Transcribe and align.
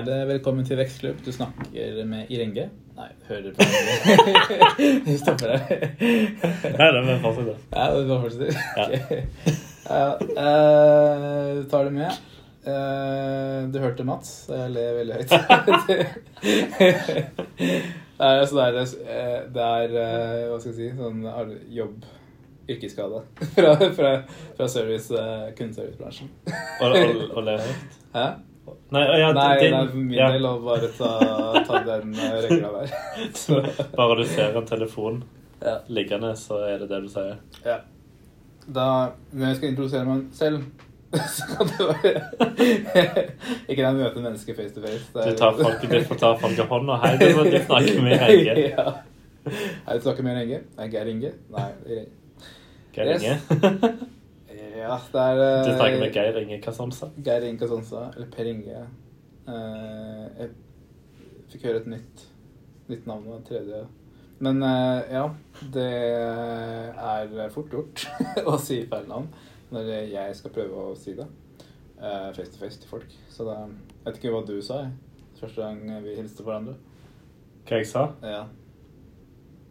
Det 0.00 0.14
er 0.14 0.24
velkommen 0.24 0.64
til 0.64 0.78
Vekstklubb. 0.80 1.18
Du 1.26 1.32
snakker 1.32 2.04
med 2.08 2.26
Irenge. 2.32 2.70
Nei, 2.96 3.08
hører 3.28 3.52
på 3.52 3.60
Irenge. 3.60 4.16
Vi 5.06 5.16
stopper 5.20 5.48
her. 5.52 5.58
Nei, 6.00 6.88
det 6.94 7.02
må 7.04 7.12
fortsette. 7.20 7.56
Ja, 7.74 7.92
det 7.92 8.08
bare 8.08 8.20
fortsetter. 8.22 8.56
Ja. 8.76 8.84
Ok. 8.86 8.92
Ja, 9.90 10.16
uh, 10.16 11.56
du 11.58 11.62
tar 11.68 11.84
det 11.84 11.92
med. 11.92 12.10
Uh, 12.64 13.68
du 13.74 13.78
hørte 13.82 14.04
Mats. 14.08 14.46
Jeg 14.48 14.70
ler 14.72 14.94
veldig 14.96 15.14
høyt. 15.18 15.32
Nei, 18.22 18.46
så 18.46 18.54
det 18.56 18.64
er, 18.64 18.74
eh, 18.78 19.40
det 19.52 19.62
er 19.66 19.88
eh, 19.98 20.46
hva 20.46 20.58
skal 20.62 20.70
jeg 20.70 20.76
si, 20.76 20.86
sånn 20.94 21.26
jobb, 21.74 22.04
yrkesskade 22.70 23.18
fra, 23.56 23.72
fra, 23.98 24.10
fra 24.56 24.66
service, 24.70 25.10
kundeservicebransjen. 25.58 26.28
Og, 26.46 26.86
og, 26.86 26.94
og 27.34 27.42
le 27.48 27.54
høyt. 27.58 27.90
Hæ? 28.14 28.26
Nei, 28.92 29.02
ja, 29.18 29.32
Nei, 29.34 29.58
din, 29.58 29.74
er 29.74 29.88
for 29.90 29.96
min 29.98 30.12
ja. 30.14 30.28
del 30.30 30.44
å 30.46 30.52
bare 30.62 30.88
ta, 30.94 31.08
ta 31.66 31.78
den 31.86 32.12
eh, 32.14 32.34
regla 32.44 32.68
der. 32.76 32.92
Så, 33.42 33.58
Bare 33.96 34.18
du 34.20 34.24
ser 34.28 34.54
en 34.60 34.66
telefon 34.68 35.22
ja. 35.62 35.78
liggende, 35.88 36.34
så 36.38 36.60
er 36.68 36.78
det 36.84 36.88
det 36.92 37.00
du 37.06 37.08
sier. 37.10 37.40
ja. 37.66 37.80
Da, 38.62 38.84
når 39.34 39.48
jeg 39.48 39.56
skal 39.58 39.70
introdusere 39.72 40.06
meg 40.06 40.20
selv, 40.38 40.62
så 41.34 41.48
kan 41.50 41.66
det 41.72 41.86
være 41.88 43.24
Ikke 43.66 43.82
når 43.82 43.88
jeg 43.88 43.96
møter 43.98 44.22
mennesker 44.28 44.54
face 44.60 44.74
to 44.76 44.84
face. 44.84 45.08
Du 45.16 45.18
er- 45.24 45.34
tar 45.40 45.58
folk, 45.58 45.82
du 45.90 45.98
får 46.12 46.20
ta 46.22 46.30
folk 46.44 46.62
i 46.62 46.68
hånda. 46.70 47.00
Hei, 47.02 47.12
du, 47.18 47.26
du 47.50 47.58
snakker 47.66 48.02
med 48.06 48.22
Inge. 48.36 48.54
ja. 48.76 48.86
Hei, 49.48 49.96
du 49.98 50.06
snakker 50.06 50.22
med 50.28 50.42
Inge? 50.44 50.62
Nei, 50.78 50.86
Geir 50.94 51.10
Inge? 51.16 51.34
Nei, 51.58 51.68
Geir 52.94 53.14
Inge. 53.16 53.34
Yes. 53.34 54.20
Ja, 54.82 54.98
det 55.12 55.22
er 55.22 55.40
uh, 55.40 55.64
Du 55.66 55.70
snakker 55.76 56.00
med 56.00 56.14
Geir 56.16 56.38
Inge 56.40 56.58
Kasonsa. 56.62 57.08
Geir 57.22 57.46
Inge 57.46 57.60
Kasonsa, 57.60 58.08
eller 58.16 58.30
Per 58.32 58.50
Inge. 58.50 58.84
Uh, 59.46 60.26
jeg 60.38 60.50
fikk 61.52 61.68
høre 61.68 61.82
et 61.82 61.90
nytt, 61.92 62.24
nytt 62.90 63.06
navn, 63.10 63.28
og 63.30 63.44
tredje. 63.46 63.84
Men 64.42 64.58
uh, 64.66 64.98
ja, 65.06 65.28
det 65.74 65.86
er 65.86 67.54
fort 67.54 67.70
gjort 67.70 68.06
å 68.50 68.58
si 68.58 68.82
feil 68.90 69.06
navn 69.10 69.30
når 69.72 69.86
jeg 70.10 70.34
skal 70.36 70.52
prøve 70.52 70.90
å 70.90 70.96
si 70.98 71.14
det 71.16 71.28
face 72.34 72.50
to 72.50 72.58
face 72.58 72.80
til 72.82 72.90
folk. 72.90 73.14
Så 73.30 73.46
da 73.46 73.60
jeg 73.62 73.76
vet 74.04 74.18
ikke 74.18 74.32
hva 74.34 74.42
du 74.46 74.56
sa 74.64 74.82
jeg, 74.82 74.90
første 75.38 75.62
gang 75.62 76.02
vi 76.02 76.16
hilste 76.18 76.42
på 76.42 76.50
hverandre. 76.50 76.74
Hva 77.68 77.78
jeg 77.78 77.88
sa? 77.88 78.08
Ja. 78.26 78.42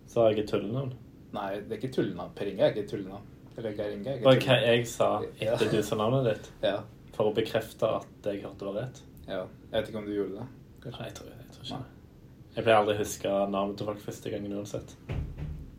Sa 0.07 0.29
jeg 0.29 0.39
ikke 0.39 0.53
tullenavn? 0.53 0.95
Nei, 1.35 1.49
det 1.59 1.75
er 1.75 1.81
ikke 1.81 1.93
tullenavn. 1.99 2.31
Per 2.35 2.49
Inge 2.49 2.65
er 2.65 2.73
ikke 2.73 2.87
tullenavn. 2.93 3.27
Er 3.65 4.19
Hva 4.25 4.33
jeg 4.65 4.87
sa 4.89 5.07
etter 5.39 5.71
du 5.71 5.81
sa 5.85 5.95
navnet 5.99 6.27
ditt? 6.31 6.51
Ja, 6.71 6.81
For 7.15 7.29
å 7.29 7.33
bekrefte 7.35 7.89
at 7.99 8.29
jeg 8.31 8.43
hørte 8.45 8.65
var 8.69 8.79
rett? 8.83 9.01
ja. 9.27 9.45
Jeg 9.71 9.77
vet 9.83 9.89
ikke 9.89 9.99
om 10.01 10.05
du 10.09 10.11
gjorde 10.15 10.35
det. 10.41 10.45
Nei, 10.91 11.05
jeg 11.07 11.13
tror, 11.15 11.27
jeg 11.31 11.51
tror 11.55 11.65
ikke 11.65 11.77
det. 11.77 11.99
Jeg 12.55 12.63
pleier 12.65 12.77
aldri 12.81 12.95
å 12.97 12.99
huske 12.99 13.29
navnet 13.53 13.77
til 13.79 13.87
folk 13.87 14.01
første 14.03 14.31
gangen 14.33 14.55
uansett. 14.57 14.95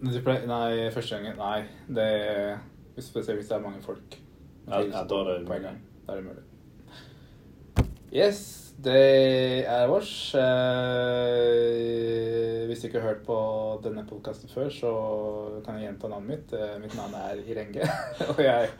Pleier, 0.00 0.47
nei, 0.48 0.91
første 0.94 1.19
gangen 1.19 1.36
Nei, 1.36 1.58
det 1.92 2.06
hvis, 2.94 3.11
Spesielt 3.11 3.39
hvis 3.39 3.50
det 3.50 3.58
er 3.58 3.64
mange 3.66 3.83
folk. 3.84 4.17
Ja, 4.69 4.80
ja, 4.80 5.02
da 5.05 5.19
er 5.20 5.28
det 5.28 5.36
på 5.46 5.58
mulig. 5.58 5.74
Da 6.06 6.14
er 6.14 6.22
det 6.22 6.24
mulig. 6.30 6.44
Yes, 8.12 8.41
det 8.84 9.66
er 9.69 9.86
vårs. 9.91 10.34
Eh, 10.38 11.52
hvis 12.66 12.80
du 12.83 12.86
ikke 12.89 13.00
har 13.00 13.08
hørt 13.12 13.24
på 13.27 13.36
denne 13.84 14.05
podkasten 14.08 14.50
før, 14.50 14.69
så 14.74 14.92
kan 15.64 15.74
jeg 15.78 15.86
gjenta 15.89 16.08
navnet 16.11 16.30
mitt. 16.33 16.52
Eh, 16.58 16.80
mitt 16.83 16.97
navn 16.98 17.14
er 17.19 17.36
Irenge. 17.47 17.84
Og 18.33 18.41
jeg, 18.42 18.70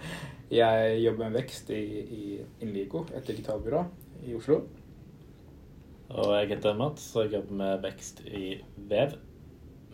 jeg 0.51 1.01
jobber 1.05 1.25
med 1.25 1.37
vekst 1.39 1.71
i, 1.71 1.83
i 2.03 2.41
Inligo, 2.65 3.01
et 3.15 3.27
digitalbyrå 3.29 3.83
i 4.27 4.35
Oslo. 4.39 4.59
Og 6.13 6.29
jeg 6.37 6.49
heter 6.53 6.77
Mats, 6.77 7.17
og 7.17 7.25
jeg 7.25 7.33
jobber 7.39 7.55
med 7.63 7.83
vekst 7.87 8.21
i 8.27 8.61
Vev. 8.77 9.11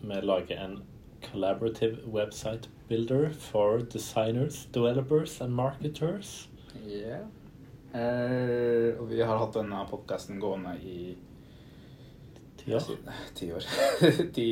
Vi 0.01 0.13
lager 0.23 0.57
en 0.65 0.83
collaborative 1.23 1.97
website 2.07 2.69
builder 2.89 3.29
for 3.29 3.77
designers, 3.77 4.67
developers 4.73 5.41
and 5.41 5.53
marketers. 5.53 6.49
Yeah. 6.87 7.38
Eh, 7.89 8.99
og 8.99 9.07
vi 9.09 9.21
har 9.21 9.39
hatt 9.41 9.55
denne 9.57 9.81
podkasten 9.89 10.39
gående 10.41 10.75
i 10.85 10.99
Ti 12.59 12.75
år. 12.75 12.81
Ti 13.33 13.47
år. 13.55 13.65
ti, 14.35 14.49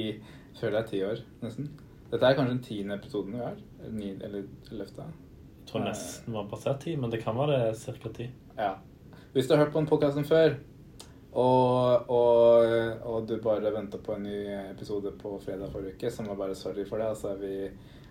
føler 0.58 0.80
er 0.80 0.88
ti 0.88 1.02
år, 1.06 1.20
nesten. 1.42 1.68
Dette 2.08 2.24
er 2.24 2.38
kanskje 2.38 2.54
den 2.54 2.64
tiende 2.64 2.96
episoden 2.96 3.36
vi 3.36 3.44
har. 3.44 3.58
Eller 3.82 3.98
ni, 4.00 4.14
eller 4.16 4.48
ellevte. 4.72 5.10
Jeg 5.60 5.72
tror 5.72 5.84
nesten 5.84 6.38
var 6.38 6.48
passert 6.48 6.80
ti, 6.86 6.96
men 6.96 7.12
det 7.12 7.20
kan 7.26 7.36
være 7.38 7.60
det 7.68 8.00
ca. 8.00 8.14
ti. 8.16 8.30
Ja. 8.56 8.72
Hvis 9.34 9.48
du 9.48 9.54
har 9.54 9.66
hørt 9.66 9.74
på 9.74 9.82
den 9.82 9.90
podkasten 9.92 10.26
før, 10.26 10.56
og, 11.38 12.10
og, 12.10 12.72
og 13.04 13.28
du 13.30 13.36
bare 13.44 13.74
venta 13.76 14.00
på 14.02 14.16
en 14.16 14.24
ny 14.26 14.38
episode 14.72 15.12
på 15.20 15.36
fredag 15.44 15.70
forrige 15.74 15.98
uke, 15.98 16.12
så 16.12 16.24
må 16.24 16.34
jeg 16.34 16.42
bare 16.42 16.56
sorry 16.56 16.88
for 16.88 17.04
det. 17.04 17.12
Altså, 17.12 17.36
vi, 17.38 17.68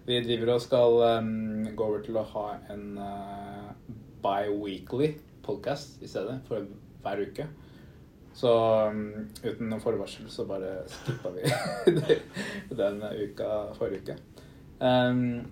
vi 0.07 0.21
driver 0.29 0.55
og 0.55 0.63
skal 0.63 1.01
um, 1.19 1.65
gå 1.73 1.89
over 1.89 2.05
til 2.05 2.21
å 2.21 2.27
ha 2.37 2.47
en 2.75 2.85
uh, 3.01 3.73
bi-weekly 4.23 5.13
podcast 5.47 6.03
i 6.03 6.11
stedet, 6.11 6.41
for 6.49 6.67
hver 7.05 7.23
uke. 7.27 7.47
Så 8.37 8.53
um, 8.91 9.29
uten 9.41 9.71
noen 9.71 9.81
forvarsel 9.81 10.29
så 10.29 10.45
bare 10.49 10.83
skippa 10.93 11.31
vi 11.33 11.47
den 12.81 13.05
uka 13.23 13.53
forrige 13.79 14.03
uke. 14.03 14.17
Um, 14.77 15.47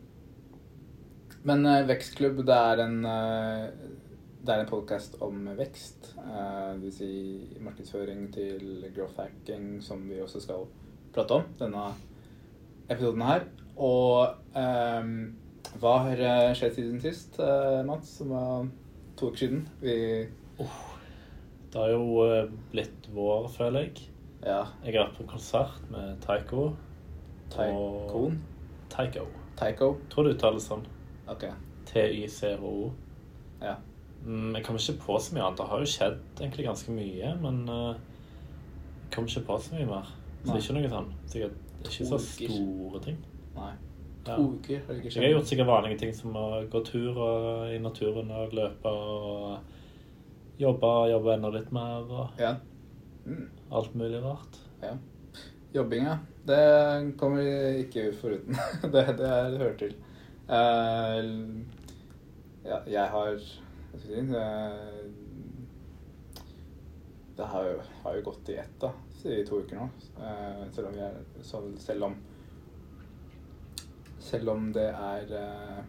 men 1.49 1.65
uh, 1.65 1.85
Vekstklubb, 1.89 2.43
det 2.45 2.57
er 2.57 2.83
en 2.85 2.99
uh, 3.09 4.53
en 4.53 4.69
podkast 4.69 5.17
om 5.25 5.47
vekst. 5.57 6.11
Uh, 6.19 6.77
vil 6.83 6.93
si 6.93 7.13
markedsføring 7.65 8.27
til 8.35 8.85
growth 8.93 9.17
hacking, 9.23 9.79
som 9.85 10.05
vi 10.11 10.21
også 10.21 10.43
skal 10.45 10.67
prate 11.15 11.41
om 11.41 11.49
denne 11.61 11.87
episoden 12.91 13.25
her. 13.25 13.49
Og 13.81 14.37
um, 14.53 15.17
hva 15.83 15.99
har 16.07 16.21
uh, 16.23 16.55
skjedd 16.57 16.79
siden 16.79 17.01
sist, 17.03 17.39
uh, 17.41 17.83
Mats? 17.87 18.17
Som 18.19 18.33
var 18.35 18.67
to 19.19 19.31
uker 19.31 19.39
siden. 19.45 19.69
Vi 19.81 20.27
Det 21.73 21.81
har 21.81 21.91
jo 21.91 22.23
eh, 22.23 22.51
blitt 22.71 23.09
vår, 23.11 23.49
føler 23.51 23.89
jeg. 23.89 24.05
Ja. 24.45 24.61
Jeg 24.85 24.95
har 24.95 25.09
vært 25.09 25.17
på 25.19 25.25
konsert 25.27 25.81
med 25.91 26.21
Taiko. 26.23 26.69
Taikon? 27.51 28.39
Taiko. 28.91 29.25
Taiko? 29.59 29.89
Tror 30.11 30.29
det 30.29 30.37
uttales 30.37 30.69
sånn. 30.71 30.85
Ok. 31.31 31.49
T-y-c-o-o. 31.91 32.93
Ja. 33.63 33.75
Mm, 34.25 34.55
jeg 34.55 34.65
kommer 34.65 34.81
ikke 34.81 35.03
på 35.03 35.19
så 35.19 35.35
mye 35.35 35.49
annet. 35.49 35.59
Det 35.59 35.67
har 35.73 35.83
jo 35.83 35.91
skjedd 35.91 36.21
egentlig 36.39 36.69
ganske 36.69 36.95
mye, 36.95 37.35
men 37.43 37.61
eh, 37.67 37.99
jeg 39.03 39.11
kommer 39.17 39.35
ikke 39.35 39.47
på 39.51 39.59
så 39.67 39.75
mye 39.75 39.91
mer. 39.91 40.15
Så 40.45 40.53
det 40.53 40.55
er 40.55 40.65
ikke 40.65 40.79
noe 40.79 40.95
sånn 40.95 41.11
sikkert 41.33 41.61
ikke 41.85 42.09
så 42.09 42.21
store 42.23 43.03
ting. 43.05 43.19
Nei. 43.57 43.73
Ja. 44.27 44.37
Uker 44.41 44.81
har 44.87 44.95
det 44.95 45.01
ikke 45.05 45.21
Jeg 45.21 45.27
har 45.27 45.35
gjort 45.39 45.51
sikkert 45.51 45.69
vanlige 45.69 45.99
ting 46.01 46.15
som 46.17 46.37
å 46.37 46.45
gå 46.73 46.81
tur 46.87 47.19
i 47.69 47.79
naturen 47.83 48.31
og 48.33 48.55
løpe 48.57 48.89
og 48.89 49.59
jobbe, 50.61 50.93
jobbe 51.11 51.35
enda 51.35 51.51
litt 51.55 51.73
mer 51.75 52.07
og 52.09 52.41
Ja. 52.41 52.55
Mm. 53.27 53.51
alt 53.73 53.95
mulig 53.95 54.23
rart. 54.25 54.61
ja. 54.83 54.95
Jobbing, 55.75 56.05
ja. 56.07 56.19
Det 56.47 57.17
kommer 57.19 57.43
vi 57.43 57.81
ikke 57.83 58.13
foruten. 58.15 58.55
det, 58.83 59.03
det 59.19 59.27
er, 59.27 59.51
det 59.51 59.59
hører 59.59 59.77
til. 59.81 59.95
Uh, 60.47 61.25
ja, 62.65 62.79
jeg 62.87 63.09
har 63.11 63.33
Hva 63.35 63.99
skal 63.99 64.13
jeg 64.15 64.27
si 64.27 64.33
det, 64.33 64.45
det 67.37 67.49
har, 67.51 67.67
jo, 67.67 67.81
har 68.05 68.15
jo 68.17 68.23
gått 68.29 68.53
i 68.53 68.57
ett, 68.63 68.77
da, 68.83 68.93
i 69.25 69.41
to 69.49 69.59
uker 69.65 69.81
nå. 69.81 69.89
Uh, 70.21 70.63
selv 70.75 70.93
om 70.93 71.43
så, 71.43 71.63
Selv 71.83 72.07
om 72.11 72.15
Selv 74.25 74.49
om 74.49 74.73
det 74.73 74.87
er 74.89 75.33
eh, 75.37 75.81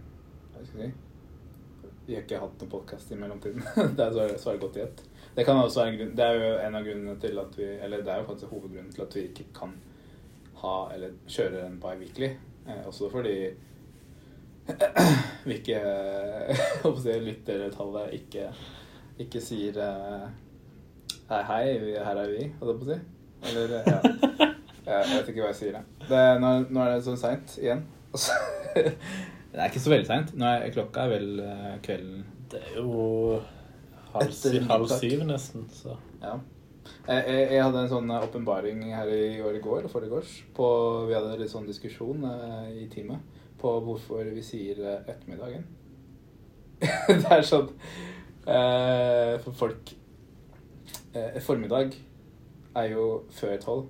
Hva 0.51 0.63
skal 0.67 0.81
jeg 0.83 0.91
si 0.91 1.93
Vi 2.05 2.15
har 2.15 2.25
ikke 2.25 2.41
hatt 2.41 2.61
noen 2.61 2.71
podkast 2.71 3.11
i 3.11 3.17
mellomtiden. 3.19 3.63
det 3.97 4.07
er 4.09 4.33
det 4.35 4.55
gått 4.61 4.79
i 4.79 4.83
ett. 4.83 5.03
Det 5.35 5.45
kan 5.47 5.59
også 5.59 5.81
være 5.81 5.93
en 5.93 5.99
grunn 5.99 6.15
Det 6.17 6.25
er 6.25 6.39
jo 6.39 6.49
en 6.65 6.75
av 6.79 6.87
grunnene 6.87 7.15
til 7.21 7.39
at 7.41 7.55
vi 7.59 7.69
Eller 7.87 8.03
det 8.03 8.11
er 8.11 8.21
jo 8.21 8.27
faktisk 8.31 8.51
hovedgrunnen 8.51 8.91
til 8.91 9.05
at 9.05 9.15
vi 9.15 9.27
ikke 9.29 9.47
kan 9.55 9.77
ha 10.55 10.75
eller 10.95 11.15
kjøre 11.27 11.65
en 11.65 11.79
bi-weekly. 11.83 12.29
Eh, 12.67 12.83
også 12.87 13.09
fordi 13.11 13.35
vi 15.47 15.57
ikke 15.59 15.81
Håper 16.83 17.09
jeg 17.09 17.25
lyttertallet 17.25 18.15
ikke, 18.19 18.47
ikke 19.25 19.43
sier 19.43 19.79
eh, 19.83 20.27
Hei, 21.29 21.41
hei, 21.49 21.63
her 21.97 22.21
er 22.21 22.31
vi, 22.31 22.47
holdt 22.59 22.71
jeg 22.71 22.79
på 22.79 22.85
å 22.85 22.91
si. 22.91 22.97
Eller, 23.49 23.79
ja. 23.87 24.51
Jeg 24.85 25.05
vet 25.09 25.29
ikke 25.31 25.41
hva 25.41 25.47
jeg 25.49 25.57
sier. 25.57 25.77
Det, 26.05 26.19
nå, 26.37 26.49
nå 26.69 26.81
er 26.83 26.91
det 26.91 27.05
så 27.07 27.15
seint 27.17 27.55
igjen. 27.57 27.79
Det 29.55 29.61
er 29.63 29.69
ikke 29.69 29.79
så 29.79 29.91
veldig 29.93 30.07
seint. 30.09 30.33
Klokka 30.75 31.05
er 31.05 31.11
vel 31.13 31.29
eh, 31.39 31.75
kvelden 31.85 32.25
Det 32.51 32.59
er 32.59 32.81
jo 32.81 33.37
halv, 34.11 34.27
Etter 34.27 34.67
halv 34.67 34.91
syv 34.91 35.23
nesten, 35.29 35.69
så 35.71 35.95
Ja. 36.21 36.35
Jeg, 37.07 37.23
jeg, 37.27 37.45
jeg 37.55 37.61
hadde 37.63 37.79
en 37.81 37.89
sånn 37.89 38.11
eh, 38.11 38.25
åpenbaring 38.27 38.83
her 38.93 39.09
i 39.09 39.39
år 39.41 39.57
i 39.57 39.61
går, 39.63 39.79
eller 39.79 39.93
foregårs. 39.93 40.35
På, 40.53 40.67
vi 41.09 41.15
hadde 41.17 41.37
litt 41.39 41.53
sånn 41.53 41.69
diskusjon 41.69 42.27
eh, 42.29 42.83
i 42.83 42.85
teamet 42.91 43.41
på 43.61 43.71
hvorfor 43.85 44.27
vi 44.35 44.43
sier 44.45 44.81
ettermiddagen. 45.05 45.63
det 47.07 47.31
er 47.31 47.45
sånn 47.47 47.69
eh, 48.43 49.37
For 49.39 49.55
folk 49.55 49.93
eh, 51.15 51.39
formiddag 51.41 51.95
er 52.75 52.89
jo 52.91 53.05
før 53.33 53.55
tolv. 53.63 53.85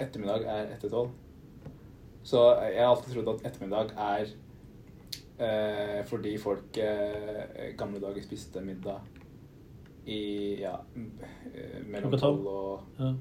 Ettermiddag 0.00 0.46
er 0.48 0.72
etter 0.74 0.92
tolv. 0.92 1.12
Så 2.22 2.42
jeg 2.62 2.82
har 2.84 2.90
alltid 2.94 3.14
trodd 3.14 3.28
at 3.34 3.46
ettermiddag 3.48 3.92
er 3.96 4.26
eh, 5.40 6.00
fordi 6.06 6.34
folk 6.38 6.76
eh, 6.78 7.70
gamle 7.78 8.00
dager 8.02 8.22
spiste 8.22 8.60
middag 8.64 9.00
i 10.06 10.20
ja, 10.60 10.74
eh, 10.96 11.80
mellom 11.86 12.12
tolv. 12.18 12.46
og 12.46 13.14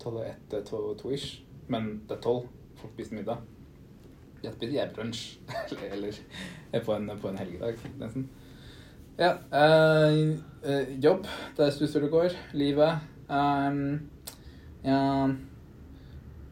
tolv 0.00 0.16
og 0.20 0.26
ett 0.26 0.58
to- 0.66 0.94
to-ish. 1.00 1.40
Men 1.68 2.02
det 2.08 2.16
er 2.18 2.22
tolv 2.24 2.48
folk 2.80 2.92
spiser 2.94 3.16
middag. 3.16 3.36
Jeg 4.42 4.52
spiser 4.56 4.74
jeg 4.78 4.92
brunsj. 4.94 5.38
eller, 5.92 6.12
eller 6.72 6.84
på 6.84 6.94
en, 6.96 7.10
på 7.20 7.28
en 7.28 7.38
helgedag, 7.38 7.74
nesten. 8.00 8.28
Ja. 9.18 9.34
eh, 9.52 10.36
eh, 10.64 10.94
jobb. 11.04 11.26
Det 11.56 11.66
er 11.66 11.70
stusser 11.76 12.00
det 12.00 12.10
går. 12.10 12.36
Livet. 12.56 13.00
Um, 13.30 14.10
ja 14.84 15.00
eh, 15.28 15.34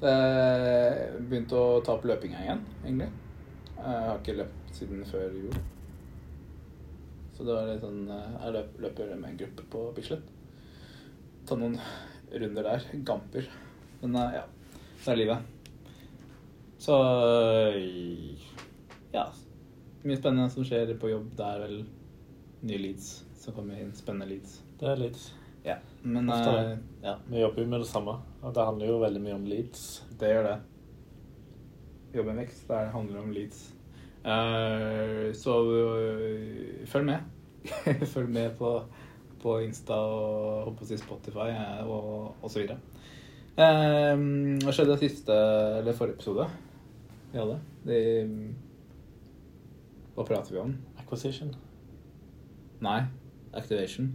Begynte 0.00 1.58
å 1.58 1.80
ta 1.82 1.96
opp 1.96 2.06
løpinga 2.06 2.44
igjen, 2.44 2.62
egentlig. 2.84 3.08
Jeg 3.78 4.06
har 4.06 4.20
ikke 4.20 4.38
løpt 4.38 4.78
siden 4.78 5.04
før 5.06 5.34
jul. 5.34 5.58
Så 7.38 7.44
det 7.46 7.54
var 7.54 7.68
litt 7.68 7.84
sånn 7.84 8.00
eh, 8.10 8.30
Jeg 8.42 8.54
løp, 8.56 8.78
løper 8.82 9.10
med 9.14 9.28
en 9.28 9.36
gruppe 9.38 9.66
på 9.70 9.82
Bislett. 9.94 10.30
Ta 11.46 11.54
noen 11.58 11.76
runder 12.34 12.66
der. 12.66 12.86
Gamper. 13.06 13.46
Men 14.00 14.16
eh, 14.18 14.40
ja. 14.40 14.42
Det 15.04 15.12
er 15.12 15.20
livet. 15.20 15.54
Så 16.82 16.96
ja. 19.14 19.28
Mye 20.02 20.18
spennende 20.18 20.48
som 20.50 20.66
skjer 20.66 20.90
på 20.98 21.12
jobb. 21.12 21.30
Det 21.38 21.46
er 21.46 21.62
vel 21.62 21.76
nye 22.66 22.80
leads 22.82 23.12
som 23.38 23.54
kommer 23.54 23.78
inn. 23.78 23.94
Spennende 23.94 24.26
leads. 24.32 24.58
Det 24.80 24.90
er 24.90 24.98
leads. 24.98 25.30
Ja. 25.62 25.78
Men 26.02 26.30
Ofte 26.34 26.50
uh, 26.58 26.74
ja, 27.02 27.14
Vi 27.30 27.40
jobber 27.40 27.62
jo 27.62 27.70
med 27.70 27.82
det 27.82 27.88
samme, 27.90 28.14
og 28.43 28.55
det 28.55 28.64
handler 28.64 28.90
jo 28.90 29.00
veldig 29.02 29.23
mye 29.25 29.38
om 29.38 29.49
leads. 29.49 30.05
det 30.20 30.31
gjør 30.32 30.46
det. 30.46 30.58
Jobben 32.14 32.38
vekst, 32.40 32.69
det 32.69 32.85
handler 32.94 33.20
om 33.23 33.32
leads. 33.35 33.64
Uh, 34.25 35.32
så 35.35 35.58
uh, 35.64 36.87
følg 36.87 37.05
med. 37.06 37.19
følg 38.14 38.29
med 38.29 38.56
på, 38.58 38.73
på 39.43 39.58
Insta 39.64 39.94
og, 39.94 40.69
og 40.69 40.79
på 40.79 40.87
Spotify 40.96 41.50
eh, 41.50 41.82
og, 41.87 42.37
og 42.43 42.50
så 42.50 42.62
videre. 42.62 42.79
Eh, 43.58 44.14
hva 44.62 44.75
skjedde 44.75 44.99
siste, 45.00 45.34
eller 45.81 45.96
forrige 45.99 46.19
episode? 46.19 46.46
Vi 47.32 47.41
hadde. 47.41 47.58
Det, 47.87 48.00
hva 50.14 50.26
prater 50.26 50.55
vi 50.55 50.62
om? 50.62 50.76
Acquisition. 50.99 51.52
Nei. 52.82 53.00
Activation. 53.55 54.12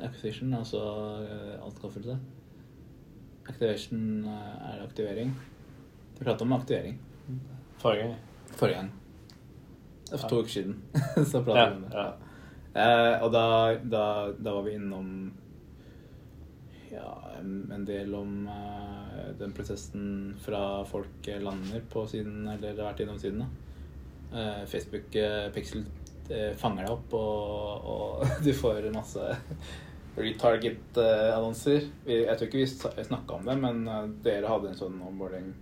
Acquisition, 0.00 0.54
altså 0.54 0.80
eh, 1.22 1.58
anskaffelse. 1.64 2.18
Activation 3.48 4.24
er 4.28 4.74
er 4.74 4.82
aktivering. 4.86 5.32
Vi 6.18 6.24
pratet 6.24 6.42
om 6.42 6.52
aktivering 6.52 6.98
Forrige 7.82 8.02
gang. 8.08 8.18
forrige 8.56 8.74
gang. 8.76 8.90
For 10.12 10.28
to 10.28 10.40
uker 10.42 10.48
siden. 10.50 10.76
så 11.30 11.42
pratet 11.42 11.56
Ja, 11.56 11.68
vi 11.70 11.76
om 11.76 11.82
det. 11.82 11.94
ja. 11.96 12.12
Eh, 12.74 13.22
og 13.24 13.32
da, 13.32 13.44
da, 13.84 14.04
da 14.32 14.52
var 14.54 14.62
vi 14.62 14.74
innom 14.78 15.32
ja, 16.92 17.08
en, 17.40 17.70
en 17.72 17.84
del 17.88 18.14
om 18.14 18.46
eh, 18.48 19.32
den 19.38 19.52
prosessen 19.56 20.34
fra 20.40 20.84
folk 20.88 21.28
lander 21.40 21.80
på 21.92 22.06
siden, 22.08 22.46
eller 22.48 22.76
har 22.76 22.92
vært 22.92 23.00
innom 23.04 23.18
siden. 23.20 23.42
da. 23.44 23.48
Eh, 24.38 24.64
Facebook 24.68 25.14
eh, 25.16 25.50
Pixel 25.52 25.84
eh, 26.30 26.52
fanger 26.56 26.86
deg 26.86 26.94
opp, 26.94 27.12
og, 27.12 27.88
og 27.92 28.26
du 28.44 28.52
får 28.56 28.88
masse 28.94 29.26
retarget-annonser. 30.16 31.80
jeg 32.06 32.36
tror 32.38 32.46
ikke 32.48 32.58
vi 32.58 32.66
snakka 33.06 33.34
om 33.38 33.44
det, 33.48 33.56
men 33.62 33.76
eh, 33.88 34.08
dere 34.24 34.48
hadde 34.50 34.68
en 34.72 34.76
sånn 34.78 34.98
onboarding 35.08 35.52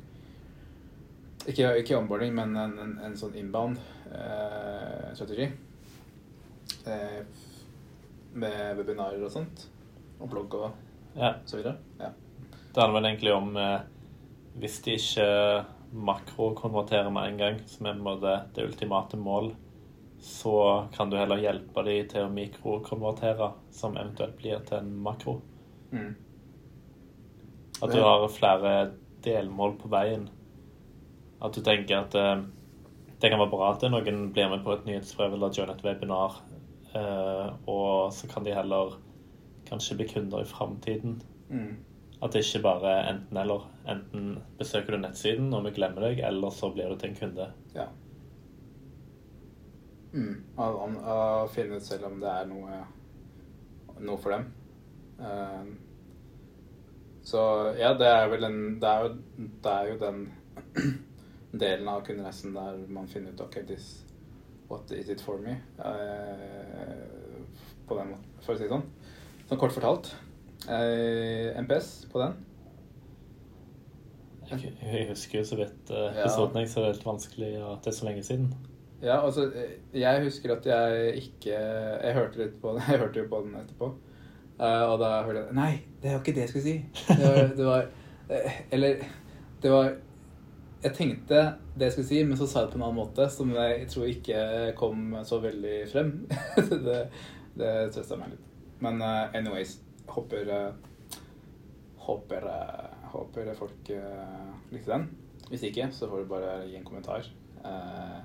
Ikke, 1.49 1.71
ikke 1.81 1.97
onboarding, 1.97 2.35
men 2.37 2.57
en, 2.57 2.75
en, 2.79 2.99
en 3.07 3.15
sånn 3.17 3.35
inbound-strategi. 3.41 5.47
Eh, 6.87 7.21
med 8.33 8.77
webinarer 8.79 9.25
og 9.25 9.31
sånt. 9.33 9.65
Og 10.21 10.29
blogg 10.31 10.55
og 10.59 10.71
Ja. 11.17 11.33
så 11.47 11.57
videre. 11.57 11.77
Ja. 11.99 12.11
Det 12.75 12.83
handler 12.83 13.01
vel 13.01 13.09
egentlig 13.11 13.33
om 13.35 13.57
eh, 13.57 13.81
hvis 14.61 14.81
de 14.85 14.91
ikke 14.99 15.65
makrokonverterer 15.97 17.11
med 17.11 17.29
en 17.33 17.39
gang, 17.41 17.61
som 17.67 17.87
er 17.87 17.95
det 18.55 18.65
ultimate 18.69 19.17
mål, 19.19 19.55
så 20.21 20.87
kan 20.93 21.11
du 21.11 21.17
heller 21.17 21.41
hjelpe 21.41 21.83
dem 21.87 22.09
til 22.09 22.27
å 22.27 22.33
mikrokonvertere, 22.33 23.53
som 23.73 23.97
eventuelt 23.97 24.37
blir 24.41 24.61
til 24.69 24.83
en 24.83 24.91
makro. 25.05 25.39
Mm. 25.93 26.13
At 27.81 27.95
du 27.95 28.01
har 28.05 28.27
flere 28.29 28.73
delmål 29.25 29.77
på 29.81 29.89
veien. 29.93 30.29
At 31.41 31.57
du 31.57 31.63
tenker 31.65 32.03
at 32.03 32.17
eh, 32.21 32.43
det 33.21 33.31
kan 33.33 33.41
være 33.41 33.53
bra 33.53 33.71
at 33.73 33.85
noen 33.89 34.27
blir 34.35 34.51
med 34.53 34.65
på 34.65 34.75
et 34.75 34.85
nyhetsbrev 34.89 35.37
eller 35.37 35.55
joiner 35.57 35.77
et 35.77 35.85
webinar, 35.85 36.43
eh, 36.97 37.47
og 37.69 38.13
så 38.17 38.29
kan 38.29 38.45
de 38.45 38.57
heller 38.57 38.99
kanskje 39.69 39.97
bli 39.97 40.09
kunder 40.13 40.45
i 40.45 40.49
framtiden. 40.49 41.17
Mm. 41.49 41.79
At 42.21 42.37
det 42.37 42.45
ikke 42.45 42.67
bare 42.67 42.93
er 42.93 43.11
enten-eller. 43.15 43.65
Enten 43.89 44.35
besøker 44.59 44.93
du 44.93 45.01
nettsiden 45.01 45.53
og 45.57 45.65
vi 45.65 45.75
glemmer 45.81 46.11
deg, 46.11 46.21
eller 46.29 46.53
så 46.53 46.69
blir 46.75 46.93
du 46.93 47.01
til 47.01 47.15
en 47.15 47.21
kunde. 47.23 47.51
Ja. 47.73 47.89
Mm. 50.13 50.35
Om, 50.57 50.97
å 51.07 51.19
finne 51.55 51.79
ut 51.79 51.87
selv 51.87 52.09
om 52.09 52.19
det 52.23 52.31
er 52.31 52.49
noe, 52.51 52.81
noe 54.03 54.19
for 54.19 54.35
dem. 54.35 54.49
Uh, 55.21 55.69
så 57.23 57.41
ja, 57.79 57.93
det 57.95 58.09
er 58.09 58.31
vel 58.33 58.47
en 58.47 58.61
Det 58.81 58.89
er 58.89 59.03
jo, 59.05 59.11
det 59.61 59.73
er 59.75 59.91
jo 59.91 59.99
den 60.01 60.23
delen 61.63 61.91
av 61.93 62.01
kundereisen 62.07 62.55
der 62.57 62.79
man 62.89 63.11
finner 63.11 63.35
ut 63.37 63.43
OK, 63.45 63.61
this 63.69 63.91
What 64.71 64.91
is 64.95 65.11
it 65.11 65.21
for 65.21 65.39
me? 65.43 65.57
Uh, 65.79 67.43
på 67.91 67.99
den 67.99 68.13
måten, 68.13 68.27
for 68.41 68.55
å 68.55 68.59
si 68.59 68.65
det 68.65 68.71
sånn. 68.71 68.85
Sånn 69.51 69.59
kort 69.59 69.75
fortalt. 69.75 70.13
Uh, 70.69 71.51
MPS 71.59 71.89
på 72.13 72.23
den. 72.23 72.37
Jeg, 74.51 74.71
jeg 74.79 75.09
husker 75.11 75.41
jo 75.41 75.49
så 75.49 75.59
vidt 75.59 75.91
episoden, 75.91 76.55
Ja. 76.55 76.63
jeg, 76.63 76.71
så 76.71 76.83
det 76.85 76.87
er 76.89 76.95
litt 76.97 77.07
vanskelig 77.07 77.51
at 77.67 77.83
det 77.83 77.91
er 77.91 77.99
så 77.99 78.07
lenge 78.07 78.23
siden. 78.27 78.49
Ja, 79.03 79.17
altså, 79.25 79.47
eh, 79.55 79.79
jeg 80.01 80.25
husker 80.25 80.53
at 80.57 80.67
jeg 80.67 81.15
ikke 81.17 81.57
Jeg 81.57 82.15
hørte 82.15 82.43
litt 82.43 82.61
på 82.61 82.75
den, 82.77 82.83
jeg 82.91 83.01
hørte 83.01 83.23
jo 83.23 83.29
på 83.31 83.41
den 83.47 83.57
etterpå. 83.63 83.89
Eh, 84.61 84.85
og 84.85 84.99
da 85.01 85.23
hørte 85.25 85.47
jeg 85.47 85.57
Nei, 85.57 85.73
det 86.03 86.13
var 86.13 86.21
ikke 86.21 86.37
det 86.37 86.45
jeg 86.45 86.53
skulle 86.53 86.67
si. 86.67 86.77
Det 87.09 87.25
var, 87.25 87.41
det 87.57 87.67
var 87.67 87.89
eh, 88.29 88.61
Eller 88.71 89.05
det 89.63 89.73
var 89.73 89.91
Jeg 90.83 90.95
tenkte 90.97 91.43
det 91.77 91.89
jeg 91.89 91.97
skulle 91.97 92.11
si, 92.11 92.21
men 92.25 92.37
så 92.37 92.47
sa 92.49 92.61
jeg 92.61 92.69
det 92.69 92.75
på 92.75 92.81
en 92.81 92.87
annen 92.89 93.01
måte 93.01 93.29
som 93.33 93.51
jeg 93.57 93.89
tror 93.89 94.07
ikke 94.09 94.45
kom 94.77 95.17
så 95.25 95.41
veldig 95.41 95.77
frem. 95.93 96.15
det 96.87 97.03
det 97.61 97.73
trøsta 97.93 98.17
meg 98.17 98.31
litt. 98.33 98.45
Men 98.81 99.03
anyways, 99.03 99.75
håper 100.09 100.49
Håper, 102.01 102.47
håper 103.13 103.51
folk 103.55 103.91
uh, 103.93 104.55
likte 104.73 104.95
den. 104.95 105.05
Hvis 105.51 105.67
ikke, 105.69 105.91
så 105.93 106.09
får 106.09 106.23
du 106.23 106.31
bare 106.31 106.55
gi 106.65 106.79
en 106.79 106.87
kommentar. 106.87 107.27
Eh, 107.65 108.19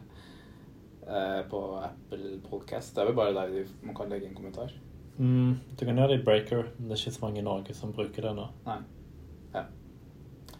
på 1.49 1.59
Apple 1.83 2.39
Podcast. 2.49 2.95
Det 2.95 3.01
er 3.03 3.05
vel 3.11 3.15
bare 3.15 3.33
der 3.33 3.47
du- 3.53 3.85
man 3.85 3.95
kan 3.95 4.09
legge 4.09 4.27
en 4.27 4.35
kommentar. 4.35 4.71
Mm, 5.17 5.59
du 5.79 5.85
kan 5.85 5.95
gjøre 5.95 6.07
det 6.09 6.19
i 6.21 6.23
Breaker, 6.23 6.63
men 6.79 6.89
det 6.89 6.97
er 6.97 7.03
ikke 7.05 7.15
så 7.17 7.21
mange 7.25 7.39
i 7.39 7.43
Norge 7.45 7.73
som 7.73 7.93
bruker 7.93 8.21
det 8.21 8.35
nå. 8.35 8.47
Nei. 8.65 8.77
Ja. 9.53 9.63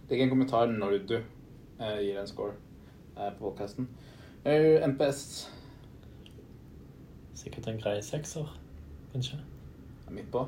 Legg 0.09 0.21
en 0.21 0.29
kommentar 0.29 0.67
når 0.71 0.99
du 1.07 1.15
eh, 1.79 1.97
gir 2.05 2.19
en 2.21 2.27
score 2.27 2.53
eh, 3.17 3.31
på 3.31 3.39
podcasten. 3.51 3.87
Eh, 4.45 4.79
MPS 4.87 5.49
Sikkert 7.35 7.67
en 7.67 7.77
grei 7.81 7.97
sekser, 8.01 8.47
kanskje. 9.13 9.39
midt 10.09 10.29
på. 10.31 10.47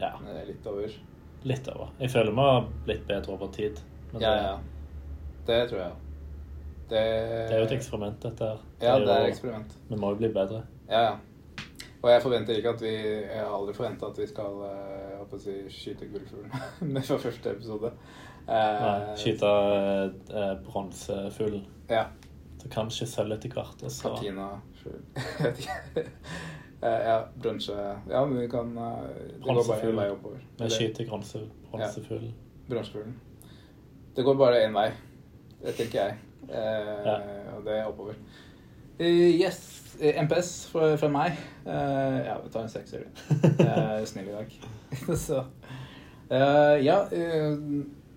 Ja, 0.00 0.16
men 0.20 0.34
det 0.34 0.40
er 0.42 0.46
litt 0.46 0.66
over. 0.66 0.88
litt 1.44 1.68
over. 1.68 1.90
Jeg 2.00 2.10
føler 2.10 2.32
vi 2.32 2.40
har 2.40 2.68
blitt 2.86 3.06
bedre 3.06 3.32
over 3.36 3.52
tid. 3.52 3.78
Men 4.12 4.22
Ja, 4.22 4.30
det, 4.34 4.42
ja. 4.42 4.58
Det 5.46 5.68
tror 5.70 5.78
jeg. 5.78 5.92
Det, 6.90 7.00
det 7.48 7.54
er 7.54 7.58
jo 7.62 7.64
et 7.64 7.72
eksperiment, 7.78 8.18
dette 8.22 8.44
her. 8.44 8.58
Ja, 8.82 8.98
det 9.00 9.08
er 9.08 9.20
jo- 9.24 9.30
eksperiment. 9.32 9.76
Vi 9.88 9.96
må 9.96 10.10
jo 10.12 10.18
bli 10.20 10.28
bedre. 10.34 10.62
Ja, 10.90 11.00
ja. 11.02 11.14
Og 12.04 12.10
jeg 12.10 12.20
forventer 12.22 12.56
ikke 12.58 12.68
at 12.74 12.82
vi 12.84 12.90
Jeg 12.92 13.40
har 13.40 13.54
aldri 13.56 13.72
forventa 13.74 14.06
at 14.10 14.18
vi 14.20 14.26
skal 14.28 14.58
eh, 14.66 15.04
jeg 15.10 15.18
håper 15.22 15.38
å 15.38 15.40
si, 15.40 15.54
skyte 15.72 16.08
gullfuglen 16.12 16.52
med 16.92 17.02
fra 17.08 17.16
første 17.22 17.50
episode. 17.54 17.92
Eh, 18.44 18.82
Nei, 18.84 19.14
Skyte 19.16 19.52
eh, 20.28 20.50
bronsefuglen. 20.66 21.64
Ja. 21.88 22.04
Så 22.60 22.68
kanskje 22.72 23.06
sølv 23.08 23.32
etter 23.38 23.48
hvert. 23.56 23.80
Og 23.84 23.90
så 23.90 24.10
Patina 24.12 24.50
fugl. 24.82 25.00
Eh, 26.84 27.00
ja, 27.08 27.28
bronse 27.40 27.72
Ja, 28.10 28.26
men 28.26 28.38
vi 28.42 28.48
kan 28.52 28.74
eh, 28.78 29.04
Det 29.38 29.40
går 29.46 29.60
bare 29.68 29.86
en 29.88 29.96
vei 29.96 30.10
oppover. 30.12 30.40
vi 30.58 30.66
skyter 30.70 31.06
bronsefuglen. 31.08 31.52
bronsefuglen. 31.70 32.34
Bronsefuglen. 32.68 33.14
Det 34.16 34.24
går 34.26 34.34
bare 34.36 34.58
én 34.66 34.74
vei. 34.76 34.90
Det 35.62 35.72
tenker 35.78 35.98
jeg. 36.02 36.18
Eh, 36.48 37.06
Ja. 37.06 37.16
Og 37.56 37.64
det 37.64 37.78
er 37.78 37.86
oppover. 37.88 38.14
Eh, 38.98 39.40
yes. 39.40 39.96
eh, 40.00 40.22
MPS 40.22 40.66
fra, 40.72 40.94
fra 40.96 41.08
meg. 41.08 41.38
Ja, 41.66 42.38
vi 42.44 42.50
tar 42.52 42.62
en 42.62 42.68
sekser. 42.72 43.04
Er 43.58 44.04
snill 44.04 44.28
i 44.28 44.32
dag. 44.36 44.56
så 45.26 45.44
Ja, 46.30 46.98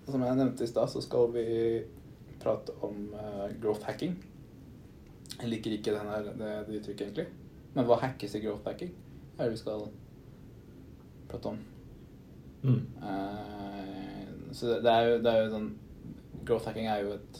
som 0.08 0.22
jeg 0.24 0.36
nevnte 0.36 0.64
i 0.64 0.70
stad, 0.70 0.88
så 0.88 1.00
skal 1.04 1.32
vi 1.34 1.46
prate 2.40 2.72
om 2.82 3.10
growth 3.60 3.84
hacking. 3.86 4.16
Jeg 5.40 5.48
liker 5.52 5.70
ikke 5.76 5.92
den 5.94 6.08
her, 6.08 6.22
det, 6.34 6.52
det 6.66 6.80
uttrykket, 6.80 7.02
egentlig. 7.06 7.26
Men 7.74 7.86
hva 7.86 7.98
hackes 8.00 8.34
i 8.34 8.40
growth 8.42 8.64
hacking? 8.66 8.94
Hva 9.36 9.44
er 9.44 9.50
det 9.50 9.58
vi 9.58 9.60
skal 9.60 9.84
prate 11.28 11.52
om? 11.52 11.58
Mm. 12.62 12.80
Uh, 12.98 14.52
så 14.52 14.78
det 14.82 14.90
er 14.92 15.04
jo, 15.06 15.18
det 15.22 15.30
er 15.30 15.44
jo 15.44 15.50
sånn 15.52 15.68
Growth 16.48 16.66
hacking 16.66 16.88
er 16.90 17.04
jo 17.04 17.12
et 17.14 17.38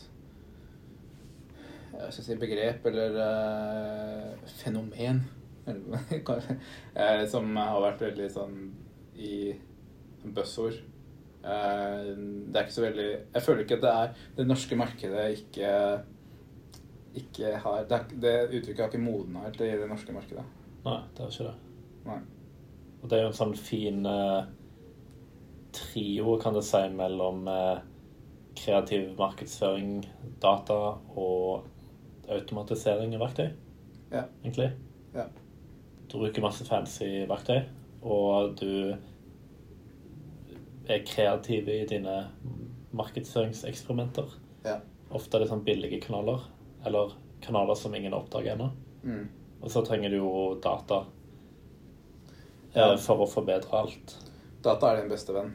si 2.14 2.36
begrep 2.38 2.86
eller 2.90 3.16
uh, 3.16 4.48
fenomen 4.58 5.22
eh, 5.68 7.24
som 7.28 7.50
har 7.56 7.80
vært 7.82 8.04
veldig 8.06 8.28
sånn 8.32 8.60
i 9.20 9.32
buzzord. 10.24 10.78
Uh, 11.38 12.14
det 12.48 12.56
er 12.56 12.64
ikke 12.64 12.74
så 12.74 12.82
veldig 12.82 13.08
Jeg 13.08 13.42
føler 13.44 13.60
ikke 13.62 13.76
at 13.76 13.84
det 13.84 13.90
er 13.94 14.08
Det 14.34 14.46
norske 14.48 14.76
markedet 14.76 15.26
ikke 15.36 15.68
ikke 17.14 17.52
har 17.62 17.84
Det, 17.86 17.98
er, 17.98 18.16
det 18.24 18.32
uttrykket 18.58 18.82
har 18.82 18.90
ikke 18.90 19.02
modna 19.02 19.44
helt 19.46 19.60
i 19.62 19.70
det 19.80 19.86
norske 19.90 20.14
markedet. 20.14 20.44
Nei, 20.84 20.98
det 21.14 21.24
er 21.24 21.32
ikke 21.32 21.46
det. 21.46 21.54
Nei. 22.08 22.18
Og 22.98 23.06
det 23.10 23.18
er 23.18 23.22
jo 23.22 23.30
en 23.30 23.38
sånn 23.38 23.54
fin 23.58 24.02
uh, 24.06 24.48
trio, 25.74 26.34
kan 26.42 26.56
det 26.56 26.64
si, 26.66 26.82
mellom 26.98 27.46
uh, 27.48 27.80
kreativ 28.58 29.12
markedsføring, 29.18 30.02
data 30.42 30.78
og 31.14 31.68
automatisering 32.30 33.14
av 33.16 33.20
verktøy, 33.26 33.50
Ja. 34.12 34.24
egentlig. 34.44 34.72
Ja. 35.14 35.24
Du 36.08 36.18
bruker 36.18 36.42
masse 36.42 36.64
fancy 36.64 37.26
verktøy, 37.28 37.62
og 38.02 38.56
du 38.60 38.96
er 40.88 41.04
kreativ 41.04 41.68
i 41.68 41.84
dine 41.88 42.30
markedsføringseksperimenter. 42.92 44.28
Ja. 44.64 44.78
Ofte 45.10 45.36
er 45.36 45.44
det 45.44 45.50
sånn 45.50 45.64
billige 45.64 46.00
kanaler, 46.00 46.40
eller 46.86 47.12
kanaler 47.44 47.74
som 47.76 47.94
ingen 47.94 48.14
oppdager 48.16 48.54
ennå. 48.56 48.70
Mm. 49.04 49.28
Og 49.62 49.70
så 49.70 49.82
trenger 49.86 50.10
du 50.10 50.16
jo 50.20 50.32
data 50.62 51.04
eh, 52.74 52.96
for 52.96 53.24
å 53.24 53.28
forbedre 53.28 53.72
alt. 53.72 54.16
Data 54.62 54.92
er 54.92 55.02
din 55.02 55.10
beste 55.12 55.34
venn. 55.36 55.54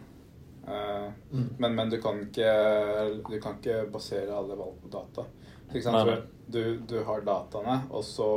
Uh, 0.63 1.09
Mm. 1.33 1.49
Men, 1.59 1.75
men 1.75 1.89
du, 1.89 1.97
kan 2.01 2.21
ikke, 2.23 2.49
du 3.27 3.39
kan 3.41 3.57
ikke 3.57 3.91
basere 3.91 4.31
alle 4.31 4.55
valg 4.55 4.77
på 4.81 4.89
data. 4.93 5.25
Nei. 5.73 6.17
Du, 6.47 6.79
du 6.87 6.99
har 7.03 7.23
dataene, 7.25 7.81
og 7.91 8.03
så 8.05 8.29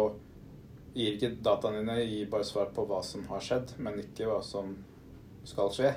gir 0.97 1.17
ikke 1.17 1.35
dataene 1.45 1.83
dine 1.83 1.99
gir 2.05 2.29
bare 2.33 2.47
svar 2.47 2.71
på 2.75 2.87
hva 2.89 3.03
som 3.05 3.27
har 3.31 3.43
skjedd, 3.45 3.77
men 3.83 4.01
ikke 4.01 4.29
hva 4.31 4.41
som 4.45 4.73
skal 5.47 5.73
skje. 5.75 5.93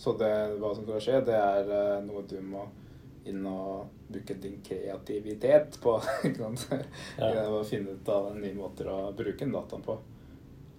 Så 0.00 0.14
det, 0.18 0.30
hva 0.60 0.72
som 0.74 0.86
skal 0.86 1.02
skje, 1.04 1.18
det 1.28 1.36
er 1.36 1.68
uh, 1.70 1.98
noe 2.06 2.24
du 2.28 2.38
må 2.42 2.64
inn 3.28 3.44
og 3.46 3.90
bruke 4.08 4.34
din 4.40 4.58
kreativitet 4.64 5.76
på. 5.82 5.98
ikke 6.26 6.54
sant? 6.56 6.86
Ja. 7.20 7.44
Å 7.44 7.60
finne 7.68 7.98
ut 7.98 8.08
av 8.08 8.30
nye 8.38 8.56
måter 8.56 8.88
å 8.90 9.00
bruke 9.16 9.44
den 9.44 9.54
dataen 9.54 9.84
på. 9.84 9.98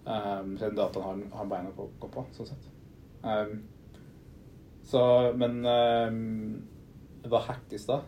Um, 0.01 0.55
så 0.57 0.67
den 0.67 0.79
dataen 0.79 1.05
har, 1.05 1.21
har 1.37 1.51
beina 1.51 1.73
på 1.77 1.85
å 1.85 1.93
gå 2.01 2.09
på, 2.11 2.25
sånn 2.35 2.49
sett. 2.49 2.71
Um, 3.21 3.61
så, 4.89 5.03
men 5.37 5.61
um, 5.61 6.17
hva 7.29 7.43
hackes 7.45 7.85
da? 7.87 8.01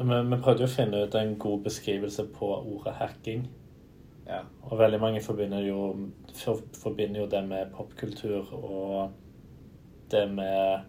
Men 0.00 0.30
vi 0.30 0.38
prøvde 0.40 0.64
jo 0.64 0.68
å 0.68 0.72
finne 0.72 1.02
ut 1.04 1.16
en 1.18 1.34
god 1.40 1.64
beskrivelse 1.66 2.24
på 2.32 2.48
ordet 2.56 2.94
hacking. 2.96 3.44
Ja. 4.26 4.44
Og 4.68 4.78
veldig 4.78 5.00
mange 5.02 5.20
forbinder 5.24 5.64
jo, 5.66 5.80
for, 6.38 6.62
forbinder 6.78 7.24
jo 7.24 7.30
det 7.30 7.42
med 7.48 7.72
popkultur 7.74 8.52
og 8.54 9.12
det 10.10 10.24
med 10.30 10.86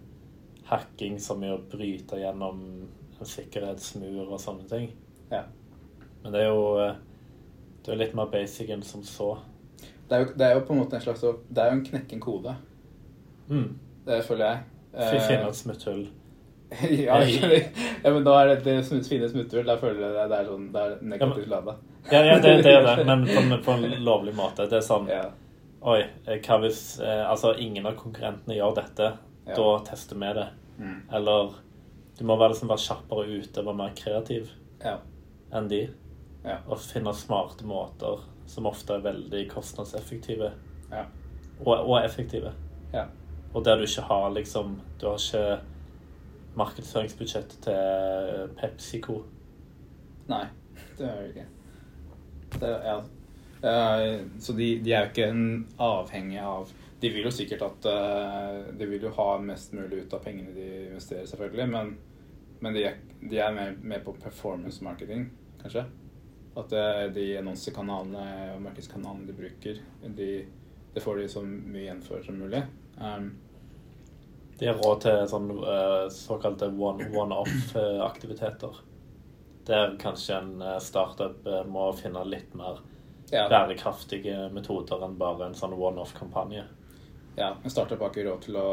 hacking 0.70 1.18
som 1.20 1.44
er 1.44 1.56
å 1.56 1.64
bryte 1.72 2.20
gjennom 2.22 2.62
en 3.22 3.30
sikkerhetsmur 3.30 4.28
og 4.28 4.40
sånne 4.42 4.70
ting. 4.70 4.92
ja. 5.32 5.48
Men 6.22 6.36
det 6.36 6.44
er 6.44 6.52
jo 6.52 6.66
det 7.82 7.94
er 7.94 7.98
litt 7.98 8.14
mer 8.18 8.30
basic 8.30 8.70
enn 8.70 8.84
som 8.86 9.02
så. 9.06 9.32
Det, 9.82 10.14
er 10.14 10.20
jo, 10.22 10.34
det 10.38 10.46
er 10.46 10.52
jo 10.54 10.66
på 10.68 10.76
en 10.76 10.82
måte 10.84 11.00
en 11.00 11.02
slags 11.02 11.24
Det 11.24 11.64
er 11.64 11.72
jo 11.72 11.78
en 11.80 11.86
knekken 11.86 12.22
kode. 12.22 12.54
Mm. 13.50 13.80
Det 14.06 14.20
føler 14.28 14.46
jeg. 14.46 14.60
Eh, 14.94 15.16
finne 15.26 15.48
et 15.48 15.58
smutthull. 15.58 16.04
ja, 16.90 17.18
ja, 18.04 18.12
men 18.14 18.24
da 18.24 18.38
er 18.42 18.48
det 18.48 18.62
det 18.64 18.78
smut, 18.88 19.08
fine 19.08 19.28
smutthull. 19.30 19.66
Da 19.68 19.76
føler 19.80 20.06
jeg 20.06 20.30
det, 20.32 20.38
er 20.38 20.46
sånn 20.48 20.70
Det 20.72 20.84
er 20.84 20.94
negativt 21.04 21.50
lada. 21.52 21.74
Ja, 22.08 22.22
ja, 22.24 22.38
det, 22.40 22.54
det 22.64 22.76
er 22.78 22.86
det, 22.88 23.06
men 23.10 23.26
på, 23.28 23.58
på 23.66 23.76
en 23.76 23.98
lovlig 24.06 24.36
måte. 24.38 24.70
Det 24.72 24.80
er 24.80 24.86
sånn 24.86 25.10
Ja. 25.12 25.26
Oi, 25.82 26.00
eh, 26.30 26.38
hva 26.46 26.60
hvis 26.62 27.00
eh, 27.02 27.24
Altså, 27.26 27.56
ingen 27.60 27.90
av 27.90 27.98
konkurrentene 28.00 28.56
gjør 28.56 28.78
dette. 28.78 29.10
Ja. 29.50 29.58
Da 29.58 29.68
tester 29.90 30.20
vi 30.22 30.32
det. 30.38 30.48
Mm. 30.78 31.00
Eller 31.20 31.56
du 32.18 32.24
må 32.30 32.38
være, 32.38 32.54
liksom 32.54 32.72
være 32.72 32.86
kjappere 32.86 33.26
ute, 33.42 33.66
være 33.66 33.80
mer 33.80 33.96
kreativ 33.98 34.52
ja. 34.84 35.00
enn 35.58 35.68
de. 35.72 35.82
Ja. 36.46 36.60
Og 36.70 36.80
finne 36.82 37.14
smarte 37.18 37.66
måter 37.68 38.22
som 38.50 38.70
ofte 38.70 38.96
er 38.96 39.04
veldig 39.06 39.44
kostnadseffektive. 39.52 40.54
Ja. 40.92 41.04
Og, 41.66 41.74
og 41.76 41.98
effektive. 42.00 42.54
Ja. 42.94 43.08
Og 43.52 43.66
der 43.66 43.80
du 43.80 43.84
ikke 43.84 44.06
har 44.08 44.30
liksom 44.32 44.78
Du 45.00 45.10
har 45.10 45.20
ikke 45.20 45.60
markedsføringsbudsjett 46.60 47.56
til 47.66 48.52
PepsiCo. 48.60 49.22
Nei, 50.32 50.46
det 50.98 51.08
er 51.08 51.18
det 51.20 51.32
ikke. 51.32 51.48
Det, 52.60 52.72
ja. 52.86 53.00
Uh, 53.62 54.22
så 54.42 54.54
de, 54.58 54.68
de 54.84 54.94
er 54.94 55.06
jo 55.06 55.12
ikke 55.12 55.28
en 55.30 55.44
avhengig 55.78 56.40
av 56.42 56.72
De 56.98 57.12
vil 57.14 57.28
jo 57.28 57.30
sikkert 57.30 57.62
at 57.62 57.86
uh, 57.86 58.72
De 58.74 58.88
vil 58.90 59.06
jo 59.06 59.12
ha 59.14 59.28
mest 59.38 59.76
mulig 59.78 60.00
ut 60.02 60.16
av 60.18 60.24
pengene 60.26 60.56
de 60.56 60.66
investerer, 60.88 61.28
selvfølgelig, 61.30 61.68
men, 61.70 61.92
men 62.60 62.78
de, 62.78 62.88
er, 62.90 62.98
de 63.22 63.38
er 63.38 63.54
mer, 63.54 63.76
mer 63.78 64.02
på 64.06 64.16
performance 64.18 64.84
marketing, 64.84 65.30
kanskje. 65.62 65.86
At 66.58 66.74
eh, 66.76 67.06
de 67.16 67.26
annonsekanalene 67.40 68.26
og 68.58 68.64
markedskanalene 68.66 69.30
de 69.30 69.36
bruker, 69.38 69.78
de, 70.18 70.32
det 70.92 71.04
får 71.04 71.22
de 71.22 71.30
så 71.32 71.44
mye 71.46 71.86
igjen 71.86 72.02
for 72.04 72.26
som 72.26 72.42
mulig. 72.42 72.60
Um, 72.98 73.30
De 74.62 74.68
har 74.70 74.78
råd 74.78 75.00
til 75.02 75.24
sånn 75.32 75.48
eh, 75.58 76.04
såkalte 76.14 76.68
one- 76.70 77.08
one-off-aktiviteter. 77.18 78.76
Der 79.66 79.96
kanskje 80.02 80.38
en 80.38 80.62
eh, 80.62 80.78
startup 80.86 81.48
eh, 81.50 81.64
må 81.66 81.88
finne 81.98 82.22
litt 82.30 82.54
mer 82.58 82.78
ja, 83.32 83.48
bærekraftige 83.50 84.52
metoder 84.54 85.02
enn 85.08 85.18
bare 85.18 85.48
en 85.50 85.58
sånn 85.58 85.74
one-off-kampanje. 85.74 86.68
Ja, 87.40 87.56
en 87.64 87.74
startup 87.74 88.02
har 88.06 88.14
ikke 88.14 88.28
råd 88.30 88.46
til 88.46 88.58
å 88.62 88.68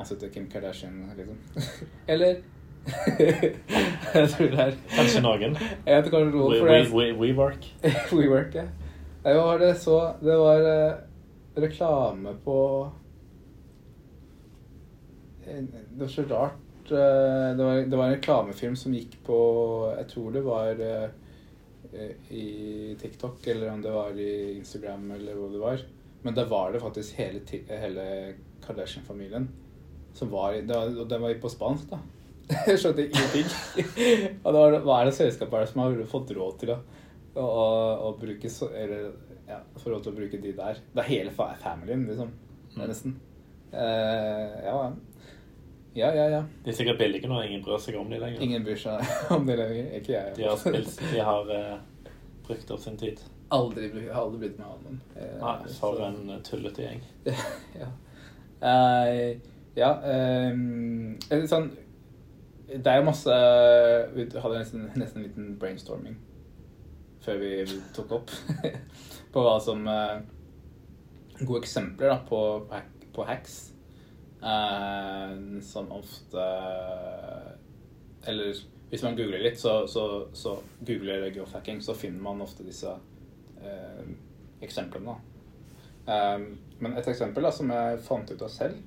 ansette 0.00 0.28
Kim 0.34 0.50
Kardashian, 0.52 1.00
liksom. 1.16 1.38
Eller 2.12 2.42
Jeg 3.22 4.28
tror 4.32 4.48
det 4.50 4.58
er 4.58 4.72
Kanskje 4.90 5.20
noen. 5.22 5.52
Jeg 5.86 5.94
vet 5.96 6.08
ikke 6.08 6.18
hva 6.18 6.48
det 6.50 6.80
er 6.80 6.88
WeWork. 7.20 7.68
WeWork, 8.18 8.56
ja. 8.58 8.64
Det 9.22 9.36
var 9.38 9.60
det 9.62 9.76
så 9.78 9.98
Det 10.18 10.34
var 10.40 10.64
reklame 11.62 12.32
på 12.44 12.56
Det 15.44 15.98
var 16.00 16.08
så 16.08 16.22
rart. 16.30 16.90
eh, 16.90 17.56
det, 17.56 17.64
var, 17.64 17.74
det 17.86 17.96
var 17.98 18.06
en 18.10 18.14
reklamefilm 18.16 18.76
som 18.76 18.94
gikk 18.94 19.18
på 19.26 19.38
Jeg 19.96 20.08
tror 20.12 20.32
det 20.34 20.42
var 20.46 20.80
eh, 20.86 21.08
i 22.32 22.96
TikTok, 23.00 23.46
eller 23.46 23.70
om 23.72 23.82
det 23.82 23.90
var 23.92 24.16
i 24.18 24.56
Instagram, 24.58 25.10
eller 25.18 25.34
hvor 25.36 25.50
det 25.52 25.60
var. 25.60 25.82
Men 26.22 26.34
da 26.34 26.44
var 26.48 26.72
det 26.72 26.80
faktisk 26.80 27.18
hele, 27.18 27.40
hele 27.68 28.06
Kardashian-familien 28.66 29.48
som 30.14 30.28
var 30.30 30.52
det 30.52 30.68
var, 30.76 30.90
Og 31.00 31.08
den 31.08 31.22
var 31.22 31.34
på 31.40 31.48
spansk, 31.50 31.88
da. 31.90 31.98
Jeg 32.68 32.78
skjønte 32.82 33.06
ingenting. 33.08 33.46
og 34.44 34.48
det 34.52 34.58
var, 34.60 34.74
hva 34.84 34.96
er 35.00 35.08
det 35.08 35.14
selskapet 35.16 35.58
her 35.62 35.70
som 35.70 35.80
har 35.84 35.98
fått 36.10 36.32
råd 36.36 36.58
til 36.60 36.72
å, 36.74 36.78
å, 37.40 37.44
å 38.08 38.14
bruke 38.20 38.50
så, 38.52 38.68
Eller 38.76 39.10
ja, 39.48 39.58
få 39.80 39.90
råd 39.94 40.04
til 40.04 40.12
å 40.12 40.18
bruke 40.20 40.40
de 40.42 40.52
der? 40.58 40.80
Det 40.92 41.00
er 41.04 41.08
hele 41.10 41.32
fa- 41.34 41.54
familien, 41.62 42.04
liksom. 42.10 42.30
Det 42.74 42.82
er 42.84 42.90
nesten. 42.92 43.14
Eh, 43.72 44.58
ja, 44.66 44.76
ja, 45.94 46.14
ja. 46.14 46.26
ja. 46.30 46.42
De 46.64 46.70
er 46.70 46.76
sikkert 46.76 46.98
billige 46.98 47.28
nå, 47.28 47.40
ingen 47.44 47.62
bryr 47.64 47.80
seg 47.82 47.98
om 48.00 48.10
de 48.10 48.18
lenger. 48.20 48.40
Ingen 48.44 48.64
bryr 48.64 48.80
seg 48.80 49.14
om 49.36 49.46
de 49.46 49.56
lenger. 49.58 49.92
Ikke 49.98 50.14
jeg. 50.14 50.34
De 50.38 50.48
har, 50.48 50.56
spilt, 50.60 50.98
de 51.12 51.20
har 51.20 51.52
uh, 51.52 52.10
brukt 52.46 52.74
opp 52.74 52.80
sin 52.84 52.98
tid. 53.00 53.20
Aldri, 53.52 53.90
har 54.08 54.22
aldri 54.22 54.46
blitt 54.46 54.58
med 54.58 54.66
om 54.72 54.84
dem. 54.86 55.00
Eh, 55.16 55.34
Nei, 55.42 55.56
for 55.76 55.98
så- 55.98 56.06
en 56.08 56.30
eh, 56.30 56.40
tullete 56.46 56.86
gjeng. 56.86 57.02
ja. 57.82 57.90
Uh, 58.62 59.40
ja 59.74 59.88
um, 60.52 61.16
sånn 61.48 61.70
Det 62.68 62.86
er 62.86 63.00
jo 63.00 63.06
masse 63.08 63.36
Vi 64.12 64.26
hadde 64.28 64.58
nesten, 64.60 64.84
nesten 64.94 65.18
en 65.18 65.24
liten 65.26 65.48
brainstorming 65.58 66.18
før 67.22 67.38
vi 67.38 67.50
tok 67.94 68.12
opp 68.18 68.30
på 69.32 69.42
hva 69.44 69.56
som 69.62 69.84
uh, 69.86 70.20
Gode 71.40 71.62
eksempler 71.62 72.10
da, 72.10 72.16
på, 72.26 72.38
på, 72.68 72.80
på 73.14 73.26
hacks 73.26 73.71
eh, 74.42 75.60
som 75.62 75.92
ofte 75.92 76.46
Eller 78.26 78.54
hvis 78.92 79.02
man 79.02 79.16
googler 79.16 79.40
litt, 79.40 79.56
så, 79.60 79.86
så, 79.88 80.28
så 80.36 80.58
googler 80.84 81.30
geofacking, 81.32 81.80
så 81.82 81.94
finner 81.96 82.20
man 82.20 82.42
ofte 82.44 82.66
disse 82.66 82.92
eh, 83.64 84.10
eksemplene. 84.60 85.14
Um, 86.04 86.44
men 86.78 86.96
et 86.98 87.08
eksempel 87.08 87.46
da, 87.46 87.52
som 87.54 87.70
jeg 87.72 88.02
fant 88.04 88.28
ut 88.28 88.42
av 88.42 88.50
selv, 88.52 88.82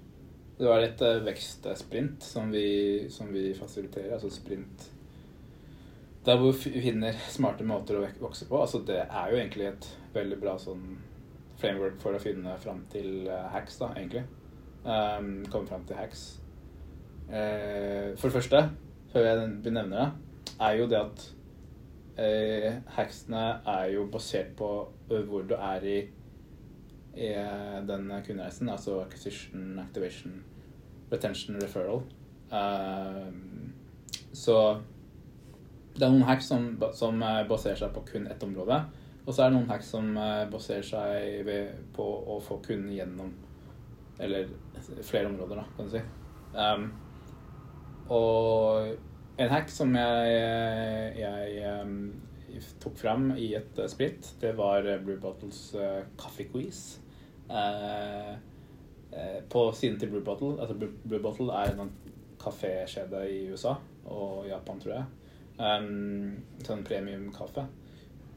det 0.59 0.67
var 0.67 0.83
et 0.83 1.01
uh, 1.01 1.23
vekstsprint 1.25 2.23
som 2.23 2.51
vi, 2.53 3.07
som 3.09 3.31
vi 3.33 3.47
fasiliterer. 3.57 4.13
Altså 4.13 4.29
sprint 4.29 4.91
Der 6.25 6.37
hvor 6.37 6.53
vi 6.53 6.85
finner 6.85 7.17
smarte 7.33 7.65
måter 7.67 7.99
å 7.99 8.05
vokse 8.21 8.47
på. 8.49 8.61
Altså 8.61 8.83
det 8.85 9.01
er 9.05 9.31
jo 9.31 9.39
egentlig 9.39 9.71
et 9.71 9.89
veldig 10.13 10.39
bra 10.41 10.55
sånn 10.61 10.85
framework 11.57 11.97
for 12.03 12.13
å 12.13 12.21
finne 12.21 12.55
fram 12.61 12.85
til 12.91 13.25
uh, 13.25 13.47
hacks, 13.55 13.79
da, 13.81 13.93
egentlig. 13.95 14.25
Um, 14.85 15.45
komme 15.51 15.67
fram 15.67 15.85
til 15.85 15.95
hacks. 15.95 16.41
Uh, 17.27 18.17
for 18.17 18.27
det 18.27 18.31
første, 18.31 18.69
før 19.11 19.19
jeg 19.19 19.49
benevner 19.63 19.97
det, 19.97 20.11
er 20.61 20.71
jo 20.71 20.85
det 20.89 20.99
at 20.99 21.23
uh, 22.19 22.75
hacksene 22.93 23.45
er 23.65 23.85
jo 23.85 24.05
basert 24.11 24.51
på 24.57 24.67
hvor 25.07 25.41
du 25.41 25.55
er 25.55 25.81
i, 25.83 25.97
i 27.17 27.31
den 27.87 28.11
kundereisen, 28.27 28.69
altså 28.69 28.99
acquisition, 29.01 29.79
activation, 29.79 30.43
retention, 31.11 31.57
referral. 31.63 32.03
Uh, 32.51 33.33
så 34.33 34.77
det 35.95 36.05
er 36.05 36.11
noen 36.11 36.27
hacks 36.29 36.45
som, 36.51 36.69
som 36.93 37.21
eh, 37.23 37.47
baserer 37.47 37.79
seg 37.79 37.93
på 37.95 38.03
kun 38.11 38.27
ett 38.27 38.43
område. 38.43 38.81
Og 39.25 39.33
så 39.33 39.45
er 39.45 39.49
det 39.49 39.55
noen 39.55 39.69
hacks 39.69 39.87
som 39.95 40.09
baserer 40.51 40.83
seg 40.85 41.47
på 41.95 42.03
å 42.03 42.35
få 42.43 42.59
kunden 42.65 42.91
gjennom 42.93 43.31
Eller 44.19 44.47
flere 45.03 45.27
områder, 45.27 45.59
da, 45.59 45.65
kan 45.75 45.89
du 45.89 45.91
si. 45.91 46.03
Um, 46.55 46.85
og 48.15 48.93
en 49.41 49.51
hack 49.51 49.71
som 49.73 49.91
jeg, 49.97 51.17
jeg 51.19 51.81
um, 51.83 52.13
tok 52.83 52.97
fram 52.99 53.31
i 53.35 53.49
et 53.57 53.81
sprint, 53.91 54.35
det 54.41 54.53
var 54.57 54.87
Blue 55.03 55.19
Bottles 55.19 55.67
uh, 55.75 56.05
kaffequiz. 56.19 57.01
Uh, 57.49 58.35
uh, 59.11 59.41
på 59.51 59.67
siden 59.77 59.99
til 60.01 60.09
Blue 60.09 60.23
Bottle 60.25 60.55
Altså 60.57 60.73
Blue, 60.79 61.19
Bottle 61.21 61.53
er 61.53 61.75
en 61.75 61.91
kafékjede 62.41 63.19
i 63.29 63.51
USA 63.51 63.75
og 64.05 64.47
Japan, 64.47 64.79
tror 64.79 64.95
jeg. 64.95 65.05
Um, 65.55 66.33
sånn 66.65 66.83
premiumkaffe. 66.87 67.65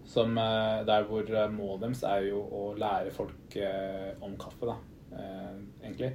Som 0.08 0.38
uh, 0.38 0.84
Der 0.88 1.06
hvor 1.08 1.26
uh, 1.28 1.48
målet 1.52 1.86
deres 1.86 2.04
er 2.08 2.28
jo 2.30 2.40
å 2.40 2.68
lære 2.78 3.12
folk 3.14 3.58
uh, 3.60 4.12
om 4.24 4.36
kaffe, 4.40 4.68
da, 4.68 4.76
egentlig. 5.12 6.12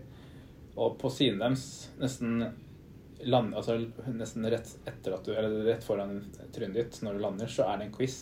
Og 0.76 0.98
på 1.02 1.10
siden 1.14 1.42
deres, 1.42 1.66
nesten 2.02 2.44
land, 3.24 3.54
altså 3.56 3.78
nesten 4.12 4.48
rett 4.52 4.74
du 5.06 5.34
rett 5.34 5.86
foran 5.86 6.18
trynet 6.54 6.78
ditt 6.80 7.02
når 7.06 7.18
du 7.18 7.24
lander, 7.24 7.52
så 7.52 7.68
er 7.70 7.80
det 7.80 7.88
en 7.88 7.96
quiz 7.96 8.18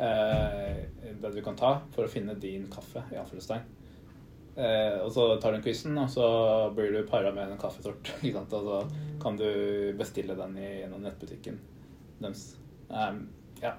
eh, 0.00 0.80
det 1.20 1.32
du 1.34 1.42
kan 1.44 1.58
ta 1.58 1.74
for 1.94 2.06
å 2.06 2.12
finne 2.12 2.36
din 2.40 2.66
kaffe, 2.72 3.02
i 3.12 3.18
anførselstegn. 3.20 3.76
Eh, 4.60 4.96
og 5.04 5.12
så 5.14 5.26
tar 5.40 5.54
du 5.54 5.62
quizen, 5.64 5.96
og 6.00 6.10
så 6.10 6.26
blir 6.76 6.92
du 6.94 7.02
para 7.08 7.32
med 7.34 7.52
en 7.52 7.60
kaffesort. 7.60 8.12
Ikke 8.22 8.40
sant? 8.40 8.56
Og 8.58 8.66
så 8.68 9.20
kan 9.22 9.38
du 9.40 9.48
bestille 9.98 10.36
den 10.38 10.58
gjennom 10.60 11.04
nettbutikken 11.04 11.60
deres. 12.20 12.50
Um, 12.88 13.24
ja. 13.62 13.76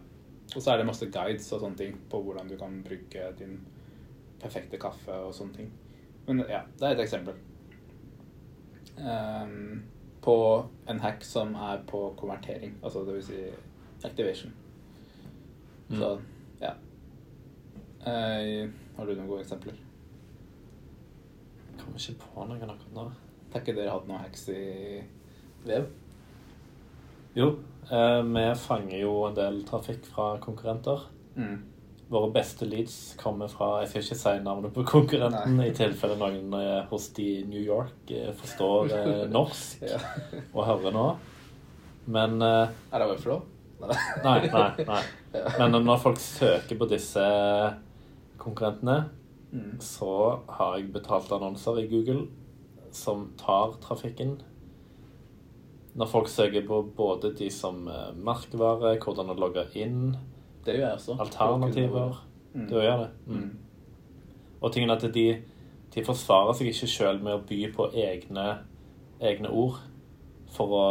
Og 0.51 0.59
så 0.59 0.73
er 0.73 0.81
det 0.81 0.87
masse 0.89 1.07
guides 1.11 1.47
og 1.55 1.61
sånne 1.63 1.79
ting 1.79 1.93
på 2.11 2.19
hvordan 2.25 2.49
du 2.49 2.57
kan 2.59 2.81
bruke 2.83 3.29
din 3.39 3.59
perfekte 4.41 4.79
kaffe 4.81 5.15
og 5.27 5.35
sånne 5.35 5.59
ting. 5.59 5.69
Men 6.27 6.43
ja, 6.49 6.61
det 6.79 6.87
er 6.87 6.95
et 6.95 7.03
eksempel. 7.03 7.37
Um, 8.97 9.83
på 10.21 10.35
en 10.89 10.99
hack 11.01 11.23
som 11.25 11.55
er 11.55 11.81
på 11.87 12.13
konvertering, 12.17 12.75
altså 12.83 13.05
det 13.05 13.15
vil 13.15 13.23
si 13.25 13.39
activation. 14.05 14.53
Mm. 15.89 15.97
Så 15.97 16.11
ja. 16.61 16.75
Uh, 18.01 18.69
har 18.97 19.05
du 19.05 19.15
noen 19.15 19.27
gode 19.27 19.41
eksempler? 19.45 19.79
Kommer 21.81 21.97
ikke 21.97 22.21
på 22.21 22.45
noen 22.45 22.69
akkurat 22.69 22.95
nå. 22.95 23.09
Har 23.51 23.63
ikke 23.63 23.75
dere 23.75 23.91
hatt 23.95 24.07
noen 24.07 24.21
hacks 24.21 24.47
i 24.53 25.01
vev? 25.65 25.89
Jo, 27.35 27.47
eh, 27.87 28.21
vi 28.27 28.43
fanger 28.59 28.97
jo 28.99 29.11
en 29.27 29.35
del 29.35 29.61
trafikk 29.67 30.05
fra 30.11 30.33
konkurrenter. 30.43 31.05
Mm. 31.35 31.57
Våre 32.11 32.27
beste 32.35 32.65
leads 32.67 33.15
kommer 33.21 33.47
fra 33.47 33.81
Jeg 33.81 33.89
skal 33.89 34.01
ikke 34.03 34.17
si 34.19 34.33
navnet 34.43 34.73
på 34.75 34.83
konkurrenten, 34.89 35.53
Nei. 35.61 35.69
i 35.69 35.75
tilfelle 35.77 36.17
noen 36.19 36.51
eh, 36.57 36.81
hos 36.89 37.05
de 37.15 37.27
i 37.39 37.45
New 37.47 37.61
York 37.63 38.11
eh, 38.11 38.33
forstår 38.35 38.91
eh, 38.97 39.21
norsk 39.37 39.85
Ja. 39.87 39.99
og 40.51 40.65
hører 40.67 40.91
nå. 40.97 41.05
Men 42.11 42.41
Er 42.41 42.73
det 42.97 43.05
overflå? 43.07 43.39
Nei, 43.81 44.35
nei. 44.51 44.85
nei. 44.85 45.01
Men 45.61 45.77
når 45.85 46.01
folk 46.03 46.19
søker 46.21 46.77
på 46.77 46.89
disse 46.91 47.23
konkurrentene, 48.41 48.99
Mm. 49.51 49.81
så 49.83 50.39
har 50.47 50.77
jeg 50.77 50.93
betalt 50.93 51.27
annonser 51.35 51.81
i 51.81 51.87
Google 51.91 52.21
som 52.95 53.25
tar 53.35 53.73
trafikken. 53.83 54.37
Når 55.99 56.07
folk 56.07 56.29
søker 56.31 56.63
på 56.69 56.77
både 56.95 57.33
de 57.35 57.49
som 57.51 57.81
merkevare, 58.23 58.93
hvordan 59.03 59.33
å 59.33 59.35
logge 59.35 59.65
inn, 59.75 60.13
Det 60.65 60.75
gjør 60.77 60.87
jeg 60.87 60.99
også. 60.99 61.17
alternativer 61.19 62.19
Mm. 62.53 62.67
Du 62.67 62.75
gjør 62.75 62.97
det. 62.97 63.09
Mm. 63.27 63.57
Og 64.61 64.73
tingen 64.73 64.91
at 64.91 65.05
de, 65.13 65.25
de 65.95 66.03
forsvarer 66.05 66.57
seg 66.57 66.71
ikke 66.71 66.89
sjøl 66.91 67.21
med 67.23 67.37
å 67.37 67.45
by 67.47 67.61
på 67.75 67.87
egne, 67.95 68.47
egne 69.23 69.51
ord 69.55 69.79
for 70.51 70.75
å 70.75 70.83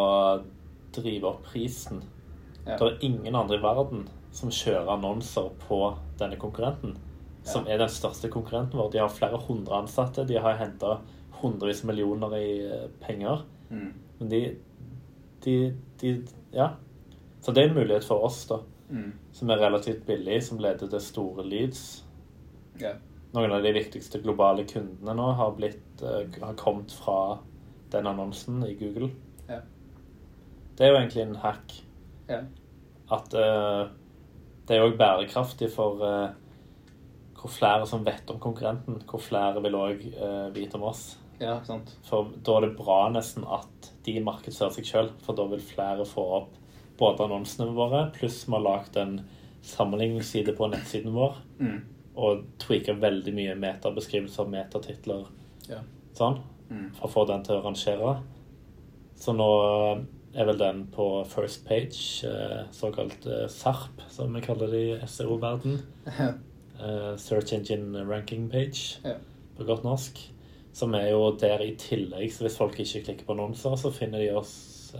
drive 0.97 1.29
opp 1.29 1.45
prisen. 1.51 2.01
Ja. 2.65 2.77
Det 2.77 2.87
er 2.87 3.05
ingen 3.05 3.37
andre 3.37 3.59
i 3.59 3.63
verden 3.63 4.09
som 4.33 4.53
kjører 4.55 4.95
annonser 4.95 5.51
på 5.67 5.83
denne 6.21 6.39
konkurrenten, 6.41 6.97
som 7.45 7.67
er 7.69 7.81
den 7.81 7.93
største 7.93 8.31
konkurrenten 8.33 8.81
vår. 8.81 8.93
De 8.95 9.03
har 9.03 9.13
flere 9.13 9.41
hundre 9.45 9.83
ansatte, 9.83 10.27
de 10.29 10.39
har 10.41 10.59
henta 10.61 10.99
hundrevis 11.41 11.85
av 11.85 11.91
millioner 11.91 12.37
i 12.37 12.51
eh, 12.67 12.87
penger. 13.05 13.45
Mm. 13.71 13.91
Men 14.19 14.33
de, 14.33 14.45
de, 15.45 15.57
de 16.01 16.15
Ja. 16.55 16.75
Så 17.41 17.55
det 17.57 17.63
er 17.63 17.71
en 17.71 17.79
mulighet 17.79 18.05
for 18.05 18.21
oss, 18.27 18.43
da, 18.51 18.59
Mm. 18.91 19.13
som 19.33 19.51
er 19.51 19.61
relativt 19.63 20.07
billig, 20.07 20.41
som 20.43 20.59
leder 20.59 20.91
til 20.91 21.03
store 21.03 21.45
leads. 21.47 22.03
Yeah. 22.81 22.99
Noen 23.37 23.53
av 23.55 23.63
de 23.63 23.71
viktigste 23.77 24.19
globale 24.23 24.65
kundene 24.67 25.15
nå 25.15 25.29
har, 25.39 25.53
blitt, 25.55 26.03
eh, 26.03 26.27
har 26.43 26.59
kommet 26.59 26.91
fra 26.93 27.39
den 27.93 28.09
annonsen 28.11 28.65
i 28.67 28.75
Google. 28.75 29.13
Yeah. 29.47 29.63
Det 30.75 30.87
er 30.87 30.91
jo 30.91 30.99
egentlig 30.99 31.23
en 31.23 31.39
hack. 31.45 31.77
Yeah. 32.31 32.51
At 33.11 33.35
uh, 33.35 33.91
det 34.67 34.77
er 34.77 34.85
òg 34.87 34.99
bærekraftig 34.99 35.71
for 35.75 36.03
uh, 36.03 36.31
hvor 37.39 37.51
flere 37.51 37.87
som 37.87 38.05
vet 38.07 38.31
om 38.31 38.39
konkurrenten. 38.43 39.01
Hvor 39.11 39.23
flere 39.23 39.63
vil 39.63 39.79
òg 39.79 40.05
vite 40.55 40.79
om 40.79 40.89
oss. 40.91 41.19
ja, 41.41 41.61
sant. 41.65 41.95
For 42.07 42.31
da 42.47 42.59
er 42.59 42.67
det 42.67 42.77
bra 42.79 43.05
nesten 43.11 43.47
at 43.47 43.93
de 44.07 44.19
markedsfører 44.23 44.77
seg 44.77 44.91
sjøl, 44.91 45.13
for 45.25 45.39
da 45.39 45.47
vil 45.51 45.63
flere 45.65 46.07
få 46.07 46.27
opp 46.43 46.60
både 47.01 47.25
annonsene 47.27 47.73
våre, 47.75 48.05
pluss 48.15 48.43
vi 48.47 48.53
har 48.57 48.63
lagd 48.65 48.97
en 49.01 49.17
sammenligningsside 49.67 50.55
på 50.57 50.69
nettsiden 50.73 51.13
vår 51.17 51.35
Mm. 51.61 51.81
og 52.17 52.45
tweaka 52.59 52.93
veldig 53.01 53.33
mye 53.35 53.55
metabeskrivelser, 53.57 54.49
metatitler, 54.51 55.27
Ja. 55.69 55.81
sånn, 56.15 56.41
Mm. 56.71 56.91
for 56.95 57.09
å 57.09 57.13
få 57.13 57.27
den 57.27 57.43
til 57.43 57.57
å 57.57 57.63
rangere. 57.65 58.23
Så 59.17 59.35
nå 59.37 60.05
er 60.35 60.45
vel 60.47 60.59
den 60.59 60.87
på 60.87 61.27
first 61.27 61.65
page, 61.67 62.25
eh, 62.25 62.65
såkalt 62.71 63.27
eh, 63.27 63.47
SARP, 63.49 64.01
som 64.09 64.33
vi 64.33 64.41
kaller 64.41 64.67
det 64.71 65.03
i 65.03 65.07
SEO-verden. 65.07 65.83
Ja. 66.07 66.33
Eh, 66.81 67.17
Search 67.17 67.53
Engine 67.53 68.05
Ranking 68.07 68.49
Page, 68.49 68.99
Ja. 69.05 69.15
på 69.59 69.65
godt 69.67 69.83
norsk. 69.85 70.19
Som 70.73 70.95
er 70.95 71.11
jo 71.11 71.33
der 71.37 71.59
i 71.61 71.75
tillegg, 71.75 72.31
så 72.33 72.45
hvis 72.45 72.57
folk 72.57 72.77
ikke 72.79 73.05
klikker 73.05 73.25
på 73.27 73.33
annonser, 73.35 73.77
så 73.77 73.91
finner 73.93 74.19
de 74.19 74.31
oss 74.37 74.95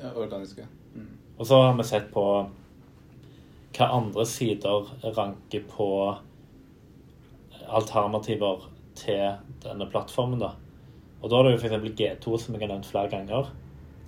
eh, 0.00 0.18
organisk. 0.18 0.58
ja. 0.58 0.68
Mm. 0.94 1.08
Og 1.38 1.46
så 1.46 1.62
har 1.62 1.74
vi 1.78 1.86
sett 1.88 2.10
på 2.12 2.24
hva 3.72 3.88
andre 3.88 4.26
sider 4.28 4.90
ranker 5.16 5.64
på 5.68 5.88
alternativer 7.72 8.68
til 8.98 9.40
denne 9.64 9.88
plattformen. 9.90 10.40
da. 10.40 10.52
Og 11.22 11.30
da 11.30 11.38
er 11.38 11.48
det 11.48 11.52
jo 11.54 11.58
f.eks. 11.62 11.98
G2, 12.00 12.38
som 12.38 12.54
jeg 12.54 12.62
har 12.62 12.74
nevnt 12.74 12.86
flere 12.86 13.10
ganger. 13.10 13.50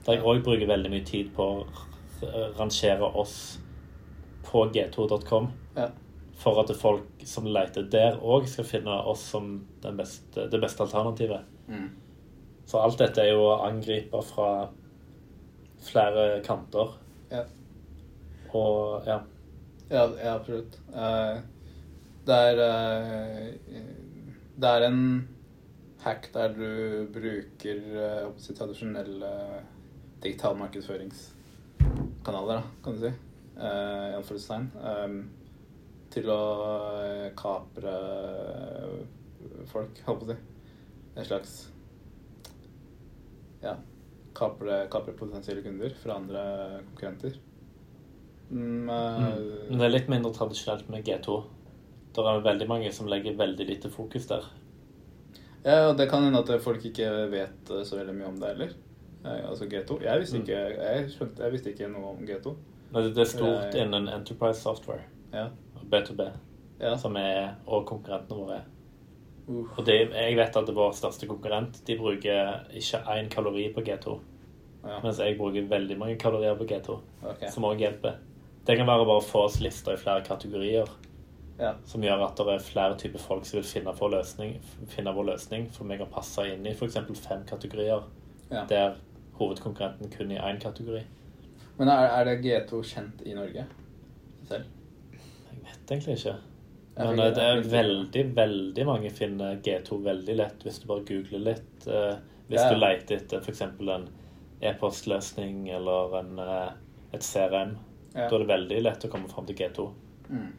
Der 0.07 0.19
jeg 0.19 0.27
òg 0.27 0.43
bruker 0.45 0.69
veldig 0.69 0.91
mye 0.93 1.05
tid 1.07 1.31
på 1.35 1.45
å 1.45 1.67
rangere 2.59 3.09
oss 3.17 3.59
på 4.45 4.67
g2.com. 4.75 5.51
Ja. 5.77 5.89
For 6.39 6.61
at 6.61 6.73
folk 6.77 7.25
som 7.25 7.47
leter 7.47 7.87
der 7.91 8.19
òg 8.21 8.49
skal 8.51 8.67
finne 8.69 8.97
oss 9.09 9.23
som 9.33 9.57
den 9.83 9.97
beste, 9.97 10.49
det 10.51 10.61
beste 10.61 10.85
alternativet. 10.85 11.47
Mm. 11.69 11.91
Så 12.67 12.81
alt 12.81 12.99
dette 12.99 13.23
er 13.23 13.33
jo 13.33 13.47
å 13.47 13.61
angripe 13.65 14.21
fra 14.27 14.69
flere 15.85 16.43
kanter. 16.47 16.97
Ja. 17.31 17.45
Og 18.55 19.07
ja. 19.07 19.19
Ja, 19.91 20.09
ja 20.19 20.35
absolutt. 20.35 20.79
Eh, 20.95 21.37
det 22.25 22.35
er 22.49 22.61
eh, 22.65 23.83
Det 24.57 24.69
er 24.71 24.87
en 24.87 25.29
hack 26.05 26.29
der 26.35 26.49
du 26.53 27.07
bruker 27.13 27.77
uh, 27.97 28.33
tradisjonelle 28.57 29.31
digital 30.23 30.57
markedsføringskanaler, 30.57 32.55
da, 32.55 32.63
kan 32.85 32.93
du 32.93 32.99
si, 33.01 33.13
uh, 33.57 34.09
i 34.13 34.15
um, 35.05 35.31
til 36.15 36.29
å 36.31 36.43
eh, 37.03 37.33
kapre 37.35 37.95
folk, 39.67 39.91
holdt 40.07 40.21
på 40.21 40.27
å 40.27 40.29
si. 40.31 40.37
En 41.15 41.27
slags 41.27 41.53
ja, 43.65 43.75
kapre, 44.35 44.87
kapre 44.93 45.13
potensielle 45.19 45.63
kunder 45.65 45.95
fra 46.03 46.17
andre 46.21 46.45
konkurrenter. 46.91 47.37
Mm, 48.51 48.89
eh, 48.89 49.69
Men 49.71 49.79
det 49.81 49.87
er 49.87 49.95
litt 49.95 50.09
mindre 50.13 50.33
tradisjonelt 50.37 50.89
med 50.93 51.05
G2. 51.07 51.39
Det 52.15 52.23
er 52.31 52.45
veldig 52.45 52.69
mange 52.71 52.93
som 52.95 53.09
legger 53.11 53.35
veldig 53.39 53.67
lite 53.67 53.91
fokus 53.91 54.27
der. 54.31 54.45
Ja, 55.65 55.89
og 55.89 55.97
det 55.97 56.11
kan 56.11 56.23
hende 56.27 56.43
at 56.45 56.51
folk 56.63 56.85
ikke 56.85 57.09
vet 57.33 57.71
eh, 57.73 57.85
så 57.89 57.97
veldig 57.99 58.15
mye 58.19 58.29
om 58.29 58.39
det 58.41 58.53
heller. 58.53 58.75
Eh, 59.25 59.41
Altså 59.49 59.65
G2. 59.67 60.03
Jeg 60.05 60.21
visste 60.21 60.39
Mm. 60.39 60.43
ikke, 60.45 60.61
jeg 60.83 61.11
skjønte, 61.11 61.43
jeg 61.43 61.53
visste 61.53 61.73
ikke 61.73 61.89
noe 61.89 62.11
om 62.13 62.27
G2. 62.29 62.55
Men 62.93 63.03
det 63.15 63.19
er 63.19 63.25
stort 63.31 63.75
innen 63.75 64.09
Enterprise 64.09 64.61
Software, 64.61 65.03
Ja. 65.33 65.49
B2B, 65.91 66.31
ja. 66.81 66.97
som 66.97 67.17
er, 67.17 67.57
og 67.67 67.87
konkurrentene 67.87 68.39
våre 68.39 68.55
er. 68.61 68.65
Og 69.49 69.81
det, 69.85 69.97
jeg 70.09 70.37
vet 70.39 70.57
at 70.57 70.67
det 70.67 70.73
er 70.73 70.79
vår 70.79 70.95
største 70.97 71.29
konkurrent 71.29 71.83
de 71.85 71.97
bruker 72.01 72.63
ikke 72.81 73.03
én 73.13 73.29
kalori 73.33 73.67
på 73.75 73.83
G2, 73.85 74.15
ja. 74.87 75.01
mens 75.05 75.21
jeg 75.21 75.37
bruker 75.37 75.67
veldig 75.69 75.99
mange 76.01 76.17
kalorier 76.21 76.57
på 76.57 76.65
G2, 76.71 76.97
okay. 77.23 77.51
som 77.53 77.67
òg 77.69 77.83
hjelper. 77.85 78.17
Det 78.65 78.79
kan 78.79 78.89
være 78.89 79.05
bare 79.05 79.21
å 79.21 79.25
få 79.25 79.43
oss 79.45 79.59
lister 79.61 79.97
i 79.97 80.01
flere 80.01 80.25
kategorier, 80.27 80.89
Ja. 81.55 81.77
som 81.87 82.03
gjør 82.03 82.25
at 82.25 82.41
det 82.41 82.51
er 82.51 82.63
flere 82.67 82.97
typer 82.99 83.21
folk 83.23 83.45
som 83.47 83.61
vil 83.61 83.67
finne 83.69 83.93
vår 83.95 84.11
løsning, 84.17 84.57
finne 84.91 85.13
vår 85.15 85.29
løsning 85.29 85.69
for 85.71 85.87
meg 85.87 86.01
å 86.03 86.09
passe 86.11 86.43
inn 86.51 86.67
i 86.67 86.73
f.eks. 86.73 86.97
fem 87.21 87.45
kategorier, 87.47 88.03
ja. 88.51 88.65
der 88.67 88.97
hovedkonkurrenten 89.39 90.11
kun 90.11 90.33
i 90.33 90.41
én 90.41 90.59
kategori. 90.63 91.05
Men 91.79 91.93
er, 91.93 92.09
er 92.09 92.25
det 92.25 92.41
G2 92.43 92.83
kjent 92.87 93.23
i 93.27 93.37
Norge 93.37 93.67
selv? 94.49 94.67
Jeg 95.13 95.63
vet 95.63 95.95
egentlig 95.95 96.19
ikke. 96.19 96.35
Men 96.97 97.19
eh, 97.19 97.31
det 97.35 97.43
er 97.43 97.63
veldig, 97.71 98.25
veldig 98.37 98.85
mange 98.87 99.11
finner 99.11 99.57
G2 99.65 99.99
veldig 100.05 100.37
lett 100.39 100.63
hvis 100.67 100.79
du 100.83 100.87
bare 100.91 101.05
googler 101.09 101.43
litt. 101.51 101.87
eh, 101.87 102.17
Hvis 102.49 102.61
Ja. 102.61 102.69
du 102.71 102.77
leter 102.77 103.17
etter 103.17 103.41
f.eks. 103.41 103.63
en 103.63 104.09
e-postløsning 104.63 105.69
eller 105.75 106.19
en, 106.21 106.39
eh, 106.39 106.73
et 107.15 107.23
CRM. 107.23 107.77
Ja. 108.15 108.29
Da 108.29 108.37
er 108.37 108.39
det 108.45 108.49
veldig 108.49 108.83
lett 108.83 109.05
å 109.05 109.11
komme 109.11 109.29
fram 109.29 109.47
til 109.47 109.57
G2. 109.57 109.87
Mm. 110.31 110.53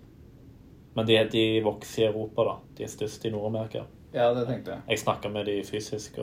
Men 0.96 1.06
de, 1.06 1.18
de 1.30 1.44
vokser 1.64 2.04
i 2.04 2.08
Europa, 2.08 2.44
da. 2.44 2.56
De 2.76 2.84
er 2.84 2.88
størst 2.92 3.26
i 3.26 3.32
Nord-Amerika. 3.32 3.86
Ja, 4.14 4.34
det 4.34 4.46
tenkte 4.48 4.72
jeg. 4.72 4.82
Jeg 4.90 5.00
snakka 5.04 5.30
med 5.32 5.46
de 5.46 5.62
fysisk 5.64 6.16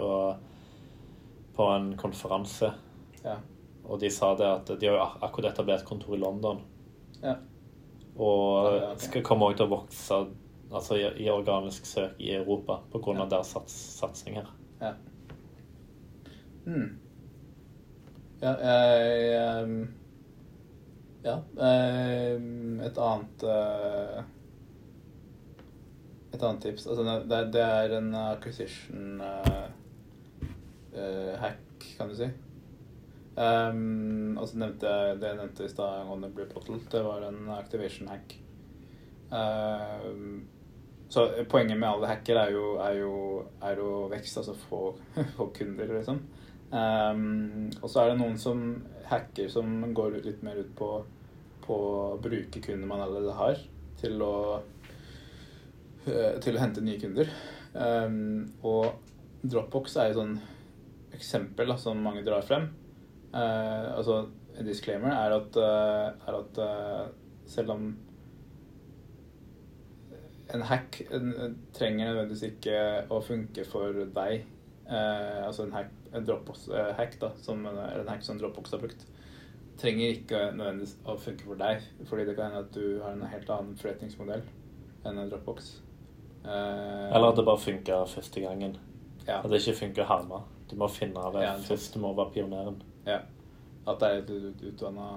på 1.56 1.66
en 1.76 1.90
konferanse, 2.00 2.72
Ja. 3.24 3.36
og 3.84 4.00
de 4.00 4.10
sa 4.10 4.34
det 4.34 4.46
at 4.46 4.80
de 4.80 4.86
har 4.88 5.18
akkurat 5.22 5.52
etablert 5.52 5.84
kontor 5.84 6.14
i 6.16 6.18
London. 6.18 6.60
Ja. 7.22 7.36
Og 8.16 8.98
skal 9.00 9.22
komme 9.24 9.48
til 9.56 9.66
å 9.66 9.70
vokse 9.72 10.18
altså 10.72 10.96
i, 10.96 11.06
i 11.24 11.30
organisk 11.32 11.86
søk 11.86 12.20
i 12.20 12.32
Europa 12.36 12.80
pga. 12.92 13.14
Ja. 13.14 13.22
av 13.22 13.30
deres 13.30 13.46
sats, 13.52 13.72
satsing 14.00 14.34
her. 14.40 14.50
Ja. 14.80 14.92
Hmm. 16.66 16.98
Ja, 18.42 18.52
ehm, 18.58 19.94
Ja. 21.24 21.36
ehm, 21.60 22.80
et 22.80 22.98
annet 22.98 23.42
eh, 23.46 24.22
Et 26.34 26.42
annet 26.42 26.62
tips 26.62 26.86
altså 26.86 27.04
det, 27.04 27.52
det 27.52 27.60
er- 27.60 27.90
er 27.92 27.98
en 27.98 28.14
acquisition 28.14 29.20
eh, 29.20 29.68
eh, 30.94 31.36
hack, 31.38 31.84
kan 31.98 32.08
du 32.08 32.14
si. 32.16 32.28
Um, 33.32 34.36
og 34.36 34.44
så 34.48 34.58
nevnte 34.60 34.88
jeg 34.90 35.20
det 35.22 35.30
jeg 35.30 35.38
nevnte 35.38 35.64
i 35.64 35.70
stad 35.72 36.02
angående 36.02 36.32
Blue 36.34 36.48
Bottle. 36.50 36.80
Det 36.92 37.00
var 37.04 37.24
en 37.28 37.46
activation 37.54 38.10
hack. 38.12 38.34
Um, 39.32 40.42
så 41.08 41.26
poenget 41.48 41.78
med 41.78 41.88
alle 41.88 42.08
hacker 42.08 42.40
er 42.40 42.52
jo, 42.52 42.66
er 42.80 42.98
jo, 43.00 43.14
er 43.64 43.80
jo 43.80 43.88
vekst, 44.12 44.38
altså 44.40 44.56
få, 44.68 44.82
få 45.36 45.48
kunder, 45.56 45.94
liksom. 45.96 46.20
Um, 46.72 47.70
og 47.82 47.88
så 47.90 48.02
er 48.02 48.12
det 48.12 48.20
noen 48.20 48.38
som 48.40 48.62
hacker 49.08 49.48
som 49.52 49.80
går 49.96 50.20
litt 50.24 50.44
mer 50.44 50.60
ut 50.60 50.70
på, 50.76 50.92
på 51.64 51.78
å 51.78 52.20
bruke 52.20 52.62
kunder 52.64 52.88
man 52.88 53.04
allerede 53.04 53.36
har, 53.36 53.60
til 54.00 54.24
å, 54.24 54.36
eh, 56.08 56.38
til 56.40 56.56
å 56.56 56.62
hente 56.62 56.84
nye 56.84 57.00
kunder. 57.00 57.28
Og 58.64 59.44
Dropbox 59.44 59.98
er 60.00 60.10
et 60.10 60.16
sånn 60.16 60.34
eksempel 61.12 61.68
da, 61.70 61.76
som 61.80 62.00
mange 62.02 62.24
drar 62.24 62.44
frem. 62.46 62.70
Eh, 63.34 63.96
altså, 63.96 64.26
en 64.58 64.66
disclaimer 64.66 65.08
er 65.08 65.32
at, 65.32 65.56
uh, 65.56 66.28
er 66.28 66.34
at 66.36 66.58
uh, 66.58 67.12
selv 67.48 67.70
om 67.72 67.86
en 70.54 70.64
hack 70.68 70.98
en, 71.10 71.30
en 71.40 71.54
trenger 71.72 72.10
nødvendigvis 72.10 72.42
ikke 72.50 72.74
å 73.08 73.22
funke 73.24 73.64
for 73.64 73.96
deg. 74.18 74.44
Altså 74.92 75.64
en 75.64 75.72
hack, 75.72 75.88
en 76.12 76.26
Dropbox-hack, 76.28 77.14
da, 77.22 77.30
som, 77.40 77.62
eller 77.64 78.02
en 78.02 78.10
hack 78.12 78.26
som 78.26 78.36
Dropbox 78.36 78.74
har 78.74 78.82
brukt, 78.82 79.06
trenger 79.80 80.18
ikke 80.18 80.42
nødvendigvis 80.58 80.98
å 81.08 81.16
funke 81.16 81.46
for 81.46 81.62
deg. 81.62 81.86
Fordi 82.10 82.26
det 82.28 82.36
kan 82.36 82.50
hende 82.50 82.66
at 82.66 82.76
du 82.76 83.00
har 83.00 83.16
en 83.16 83.24
helt 83.32 83.54
annen 83.56 83.78
forretningsmodell 83.80 84.44
enn 85.08 85.22
en 85.22 85.32
Dropbox. 85.32 85.72
Eller 86.44 87.30
at 87.30 87.40
det 87.40 87.48
bare 87.48 87.64
funker 87.64 88.04
første 88.12 88.44
gangen. 88.44 88.76
ja, 89.24 89.40
At 89.40 89.48
det 89.48 89.62
ikke 89.62 89.78
funker 89.86 90.12
hjemme. 90.12 90.44
Du 90.68 90.76
må 90.76 90.92
finne 90.92 91.32
det 91.32 91.46
Ja, 91.46 91.56
først. 91.64 91.94
Du 91.94 92.04
må 92.04 92.12
være 92.18 92.34
pioneren. 92.36 92.82
Ja, 93.06 93.18
at 93.86 94.00
det 94.00 94.08
er 94.08 94.20
et 94.22 94.30
ut- 94.30 94.64
utvanna 94.70 95.08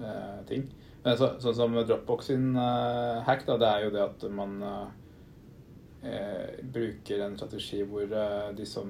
eh, 0.00 0.38
ting. 0.48 0.66
Men 1.04 1.18
så, 1.20 1.34
sånn 1.42 1.56
som 1.58 1.74
Dropbox 1.76 2.30
sin 2.30 2.46
uh, 2.56 3.20
hack, 3.26 3.44
da, 3.46 3.58
det 3.60 3.68
er 3.68 3.82
jo 3.84 3.90
det 3.92 4.02
at 4.06 4.22
man 4.32 4.54
eh, 4.64 6.62
bruker 6.72 7.24
en 7.26 7.36
strategi 7.36 7.82
hvor 7.88 8.08
de 8.56 8.66
som 8.68 8.88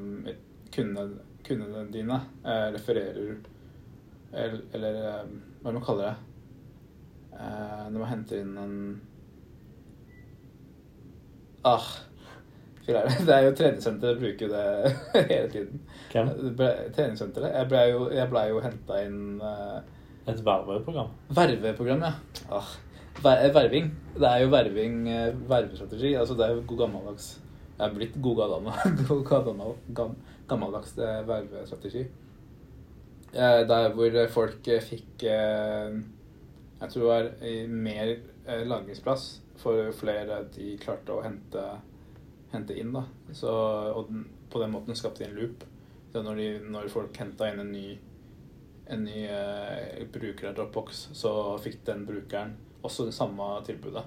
kundene, 0.74 1.18
kundene 1.46 1.82
dine 1.94 2.20
refererer 2.74 3.34
Eller, 4.34 4.62
eller 4.74 4.96
hva 5.62 5.68
er 5.70 5.74
man 5.76 5.82
kaller 5.84 6.08
det? 6.08 6.16
Når 7.34 7.98
man 7.98 8.08
henter 8.10 8.40
inn 8.42 8.56
en 8.58 8.78
Ah, 11.64 11.86
det. 12.92 13.02
det 13.26 13.34
er 13.34 13.44
jo 13.46 13.52
treningssenteret 13.56 14.18
bruker 14.20 14.50
det 14.52 14.64
hele 15.30 15.50
tiden. 15.52 15.84
Hvem? 16.12 16.32
Treningssenteret. 16.96 17.54
Jeg 17.54 17.68
ble 17.70 17.84
jo, 17.92 18.08
jeg 18.12 18.30
ble 18.32 18.42
jo 18.50 18.64
henta 18.64 18.98
inn 19.06 19.22
uh, 19.40 19.78
Et 20.28 20.42
verveprogram. 20.44 21.14
Verveprogram, 21.36 22.04
ja. 22.04 22.12
Ah, 22.52 22.74
ver 23.24 23.46
verving. 23.54 23.88
Det 24.16 24.28
er 24.28 24.42
jo 24.44 24.50
verving, 24.52 25.00
uh, 25.08 25.48
vervestrategi. 25.48 26.12
Altså, 26.20 26.36
det 26.36 26.44
er 26.46 26.58
jo 26.58 26.66
god 26.66 26.84
gammeldags 26.84 27.30
Jeg 27.78 27.88
er 27.88 27.96
blitt 27.96 28.20
god 28.22 28.44
gammel, 28.44 29.72
gam, 29.98 30.14
gammeldags 30.48 30.92
uh, 30.98 31.22
vervestrategi. 31.28 32.04
Eh, 33.34 33.68
der 33.68 33.88
hvor 33.94 34.28
folk 34.30 34.68
eh, 34.68 34.82
fikk 34.82 35.22
eh, 35.26 35.94
Jeg 36.80 36.90
tror 36.90 37.00
det 37.00 37.08
var 37.08 37.30
mer 37.66 38.12
eh, 38.46 38.62
lagringsplass 38.66 39.24
for 39.58 39.90
flere 39.98 40.44
de 40.54 40.76
klarte 40.78 41.16
å 41.16 41.22
hente, 41.24 41.64
hente 42.54 42.76
inn. 42.78 42.94
da. 42.94 43.04
Så, 43.32 43.52
og 43.92 44.10
den, 44.10 44.26
på 44.50 44.62
den 44.62 44.74
måten 44.74 44.96
skapte 44.98 45.24
de 45.24 45.30
en 45.30 45.38
loop. 45.38 45.64
Så 46.12 46.22
når, 46.22 46.40
de, 46.40 46.48
når 46.70 46.92
folk 46.92 47.16
henta 47.18 47.50
inn 47.50 47.62
en 47.62 47.72
ny 47.74 47.86
en 48.86 49.04
ny 49.04 49.24
eh, 49.24 50.06
bruker 50.12 50.48
av 50.48 50.54
Dropbox, 50.54 51.08
så 51.16 51.58
fikk 51.64 51.84
den 51.86 52.04
brukeren 52.06 52.54
også 52.84 53.06
det 53.08 53.14
samme 53.16 53.46
tilbudet. 53.64 54.04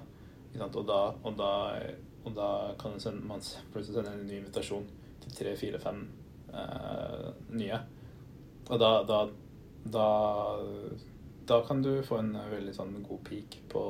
Og, 0.58 0.84
da, 0.86 1.00
og, 1.22 1.34
da, 1.38 1.50
og 2.24 2.34
da 2.34 2.48
kan 2.80 2.98
sende, 3.02 3.26
man 3.26 3.42
plutselig 3.72 3.98
sende 3.98 4.14
en 4.14 4.26
ny 4.26 4.38
invitasjon 4.38 4.86
til 5.24 5.34
tre, 5.34 5.54
fire, 5.58 5.80
fem 5.82 6.04
eh, 6.54 7.26
nye. 7.58 7.80
Og 8.68 8.78
da, 8.80 8.92
da, 9.08 10.06
da 11.48 11.58
kan 11.66 11.82
du 11.82 11.98
få 12.06 12.20
en 12.22 12.34
veldig 12.52 12.74
sånn 12.76 12.96
god 13.06 13.22
peak 13.26 13.60
på, 13.72 13.84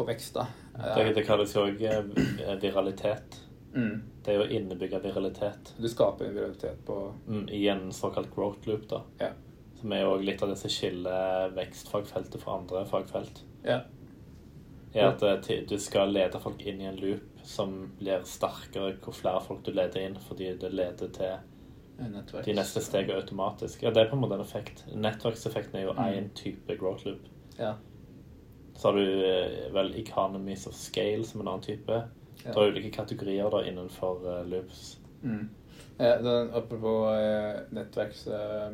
på 0.00 0.08
vekst, 0.08 0.34
da. 0.34 0.46
Det, 0.96 1.06
det 1.18 1.26
kalles 1.28 1.52
jo 1.54 1.66
også 1.68 2.58
viralitet. 2.62 3.38
Mm. 3.74 4.02
Det 4.24 4.32
er 4.32 4.40
jo 4.40 4.46
innebygge 4.50 4.98
viralitet 5.04 5.68
Du 5.78 5.86
skaper 5.88 6.26
en 6.26 6.34
viralitet 6.34 6.80
på 6.88 6.96
mm, 7.28 7.44
i 7.54 7.60
en 7.70 7.92
såkalt 7.94 8.32
growth 8.34 8.66
loop, 8.68 8.88
da. 8.90 9.02
Ja. 9.20 9.28
Som 9.78 9.92
er 9.94 10.02
jo 10.02 10.16
litt 10.20 10.42
av 10.42 10.50
det 10.50 10.56
som 10.60 10.72
skiller 10.74 11.52
vekstfagfeltet 11.56 12.42
fra 12.42 12.56
andre 12.58 12.82
fagfelt. 12.90 13.44
Ja. 13.64 13.78
Er 14.92 15.12
at 15.12 15.22
eh, 15.22 15.60
du 15.70 15.76
skal 15.78 16.10
lede 16.12 16.40
folk 16.42 16.64
inn 16.66 16.82
i 16.82 16.88
en 16.90 16.98
loop 16.98 17.44
som 17.46 17.76
blir 18.00 18.24
sterkere 18.26 18.96
hvor 19.04 19.14
flere 19.16 19.40
folk 19.44 19.62
du 19.64 19.70
leder 19.72 20.02
inn, 20.02 20.18
fordi 20.26 20.50
det 20.60 20.72
leder 20.74 21.12
til 21.14 22.10
Nettverks. 22.10 22.44
de 22.48 22.56
neste 22.58 22.82
stegene 22.84 23.20
automatisk. 23.22 23.84
Ja, 23.86 23.94
det 23.94 24.02
er 24.02 24.10
på 24.10 24.18
en 24.18 24.24
måte 24.24 24.34
en 24.40 24.44
effekt. 24.44 24.82
Nettverkseffekten 24.92 25.78
er 25.78 25.86
jo 25.86 25.94
Mm. 25.94 26.30
type 26.34 26.76
growth 26.76 27.06
loop. 27.06 27.22
Ja. 27.58 27.74
Så 28.80 28.88
har 28.88 28.96
du 28.96 29.24
eh, 29.28 29.72
vel 29.74 29.92
economies 30.00 30.66
of 30.66 30.74
scale 30.74 31.24
som 31.28 31.42
en 31.42 31.48
annen 31.50 31.64
type. 31.66 32.02
Ja. 32.40 32.52
Det 32.54 32.56
er 32.56 32.70
ulike 32.72 32.90
kategorier 32.94 33.50
da 33.52 33.60
innenfor 33.68 34.22
uh, 34.24 34.38
loops. 34.48 34.94
Mm. 35.20 35.50
Eh, 35.98 36.22
den, 36.24 36.54
apropos 36.56 37.10
eh, 37.12 37.60
nettverks... 37.76 38.26
Eh, 38.26 38.70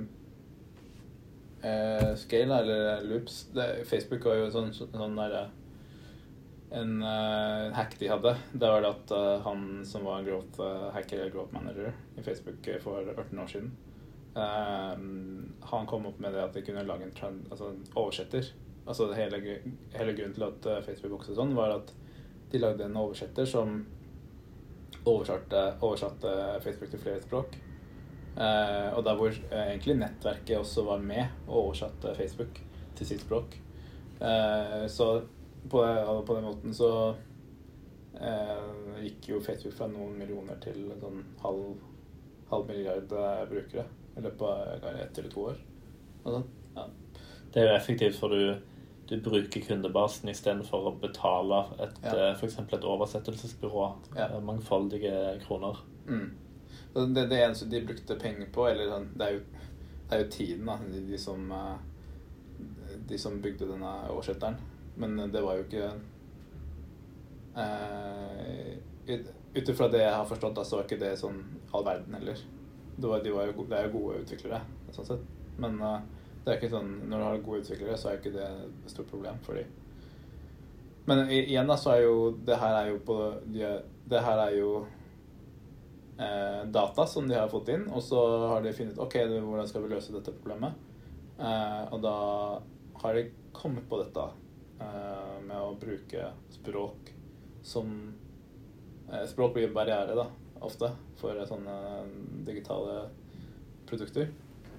eh, 1.66 2.14
scale, 2.14 2.58
eller 2.60 3.02
loops 3.02 3.48
det, 3.54 3.66
Facebook 3.90 4.28
var 4.30 4.38
jo 4.38 4.52
sånn, 4.54 4.70
sånn 4.76 5.18
der, 5.18 5.48
en 6.76 7.00
uh, 7.02 7.74
hack 7.74 7.98
de 7.98 8.12
hadde. 8.12 8.36
Det 8.52 8.70
var 8.70 8.86
det 8.86 8.92
at 8.94 9.14
uh, 9.14 9.42
han 9.42 9.82
som 9.86 10.06
var 10.06 10.22
growth 10.26 10.62
uh, 10.62 10.92
hacker 10.94 11.18
eller 11.18 11.34
growth 11.34 11.54
manager 11.54 11.90
i 12.14 12.22
Facebook 12.22 12.70
for 12.84 13.10
18 13.10 13.42
år 13.42 13.50
siden, 13.50 13.74
han 14.36 15.86
kom 15.88 16.06
opp 16.10 16.18
med 16.20 16.34
det 16.36 16.42
at 16.42 16.52
de 16.52 16.60
kunne 16.60 16.82
lage 16.84 17.06
en 17.06 17.14
trend, 17.16 17.46
altså 17.48 17.70
en 17.72 17.78
oversetter. 17.96 18.50
Altså 18.86 19.10
hele, 19.16 19.40
hele, 19.94 20.14
grunnen 20.14 20.34
til 20.34 20.46
at 20.46 20.68
Facebook 20.86 21.16
vokste 21.18 21.36
sånn, 21.36 21.54
var 21.58 21.74
at 21.74 21.92
de 22.52 22.60
lagde 22.62 22.86
en 22.86 22.98
oversetter 23.00 23.48
som 23.50 23.80
oversatte, 25.06 25.62
oversatte 25.82 26.34
Facebook 26.62 26.92
til 26.92 27.02
flere 27.02 27.22
språk. 27.22 27.56
og 28.36 29.00
der 29.04 29.16
hvor 29.18 29.32
egentlig 29.50 29.96
nettverket 29.98 30.58
også 30.58 30.84
var 30.86 31.02
med 31.02 31.24
og 31.48 31.56
oversatte 31.64 32.14
Facebook 32.14 32.60
til 32.94 33.06
sitt 33.06 33.24
språk. 33.26 33.56
så 34.88 35.08
på, 35.70 36.22
på, 36.26 36.34
den 36.34 36.44
måten 36.44 36.74
så 36.74 36.90
eh, 38.20 39.02
gikk 39.02 39.28
jo 39.30 39.40
Facebook 39.40 39.74
fra 39.76 39.88
noen 39.90 40.16
millioner 40.18 40.58
til 40.62 40.86
sånn 41.00 41.22
halv, 41.42 41.80
halv 42.50 42.70
milliard 42.70 43.12
eh, 43.12 43.42
brukere 43.50 43.86
i 44.16 44.24
løpet 44.24 44.46
av 44.48 45.00
ett 45.02 45.18
eller 45.18 45.32
to 45.32 45.48
år. 45.50 45.58
Sånn. 46.24 46.46
Ja. 46.76 46.86
Det 47.52 47.62
er 47.62 47.70
jo 47.70 47.76
effektivt, 47.76 48.18
for 48.20 48.32
du, 48.32 48.54
du 49.08 49.20
bruker 49.22 49.60
kundebasen 49.60 50.30
istedenfor 50.30 50.88
å 50.90 50.94
betale 51.00 51.60
et, 51.78 51.98
ja. 52.02 52.14
Eh, 52.14 52.32
f.eks. 52.34 52.58
et 52.58 52.86
oversettelsesbyrå 52.86 53.84
ja. 54.16 54.26
Eh, 54.26 54.40
mangfoldige 54.42 55.12
kroner. 55.44 55.78
Mm. 56.08 56.30
Det, 56.94 57.26
det 57.26 57.38
eneste 57.44 57.68
de 57.70 57.84
brukte 57.86 58.16
penger 58.18 58.50
på, 58.54 58.66
eller 58.68 58.90
sånn, 58.90 59.10
det 59.14 59.28
er 59.28 59.36
jo, 59.36 59.44
det 60.08 60.16
er 60.16 60.24
jo 60.24 60.30
tiden, 60.32 60.66
da, 60.66 60.78
de, 60.90 61.02
de, 61.10 61.20
som, 61.20 61.52
de 63.10 63.18
som 63.20 63.38
bygde 63.44 63.68
denne 63.68 63.92
oversetteren. 64.10 64.58
Men 64.96 65.18
det 65.28 65.42
var 65.44 65.58
jo 65.58 65.66
ikke 65.66 65.90
eh, 67.60 68.76
Ut 69.56 69.68
ifra 69.68 69.88
det 69.92 70.00
jeg 70.02 70.12
har 70.12 70.28
forstått, 70.28 70.56
da, 70.56 70.64
så 70.66 70.78
var 70.78 70.88
ikke 70.88 71.00
det 71.00 71.14
sånn 71.20 71.38
all 71.76 71.84
verden 71.86 72.16
heller. 72.18 72.40
Det, 72.96 73.06
var, 73.06 73.22
de 73.24 73.32
var 73.32 73.48
jo, 73.48 73.64
det 73.68 73.76
er 73.78 73.86
jo 73.86 73.92
gode 74.00 74.22
utviklere, 74.24 74.58
sånn 74.92 75.06
sett. 75.08 75.22
Men 75.60 75.78
uh, 75.80 76.00
det 76.46 76.52
er 76.52 76.60
ikke 76.60 76.70
sånn, 76.72 76.92
når 77.10 77.18
du 77.18 77.26
har 77.26 77.42
gode 77.42 77.64
utviklere, 77.64 77.98
så 77.98 78.12
er 78.12 78.20
ikke 78.20 78.32
det 78.36 78.46
et 78.46 78.92
stort 78.92 79.10
problem 79.10 79.40
for 79.44 79.58
dem. 79.58 79.74
Men 81.06 81.26
igjen, 81.30 81.68
da, 81.68 81.76
så 81.78 81.92
er 81.92 82.00
jo 82.02 82.14
Det 82.42 82.56
her 82.58 82.72
er 82.80 82.88
jo 82.90 82.96
på 83.06 83.16
de, 83.54 83.60
Det 84.10 84.22
her 84.24 84.40
er 84.42 84.56
jo 84.56 84.70
eh, 86.18 86.64
data 86.74 87.04
som 87.06 87.28
de 87.30 87.36
har 87.38 87.52
fått 87.52 87.70
inn, 87.74 87.84
og 87.90 88.02
så 88.02 88.22
har 88.54 88.64
de 88.64 88.74
funnet 88.74 88.98
OK, 89.02 89.14
hvordan 89.36 89.70
skal 89.70 89.84
vi 89.84 89.92
løse 89.92 90.14
dette 90.14 90.34
problemet? 90.34 90.74
Eh, 91.38 91.84
og 91.92 92.02
da 92.02 92.16
har 93.02 93.18
de 93.18 93.28
kommet 93.54 93.86
på 93.90 94.00
dette 94.02 94.26
Eh, 94.76 95.36
med 95.46 95.56
å 95.56 95.76
bruke 95.80 96.30
språk 96.52 97.12
som 97.64 97.92
eh, 99.08 99.22
Språk 99.24 99.54
blir 99.54 99.72
barriere, 99.72 100.12
da, 100.18 100.26
ofte, 100.66 100.90
for 101.16 101.38
sånne 101.48 101.76
digitale 102.44 103.06
produkter 103.88 104.28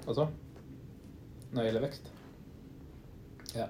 også. 0.06 0.28
Når 1.52 1.62
det 1.62 1.68
gjelder 1.70 1.86
vekst. 1.88 2.12
Ja. 3.56 3.68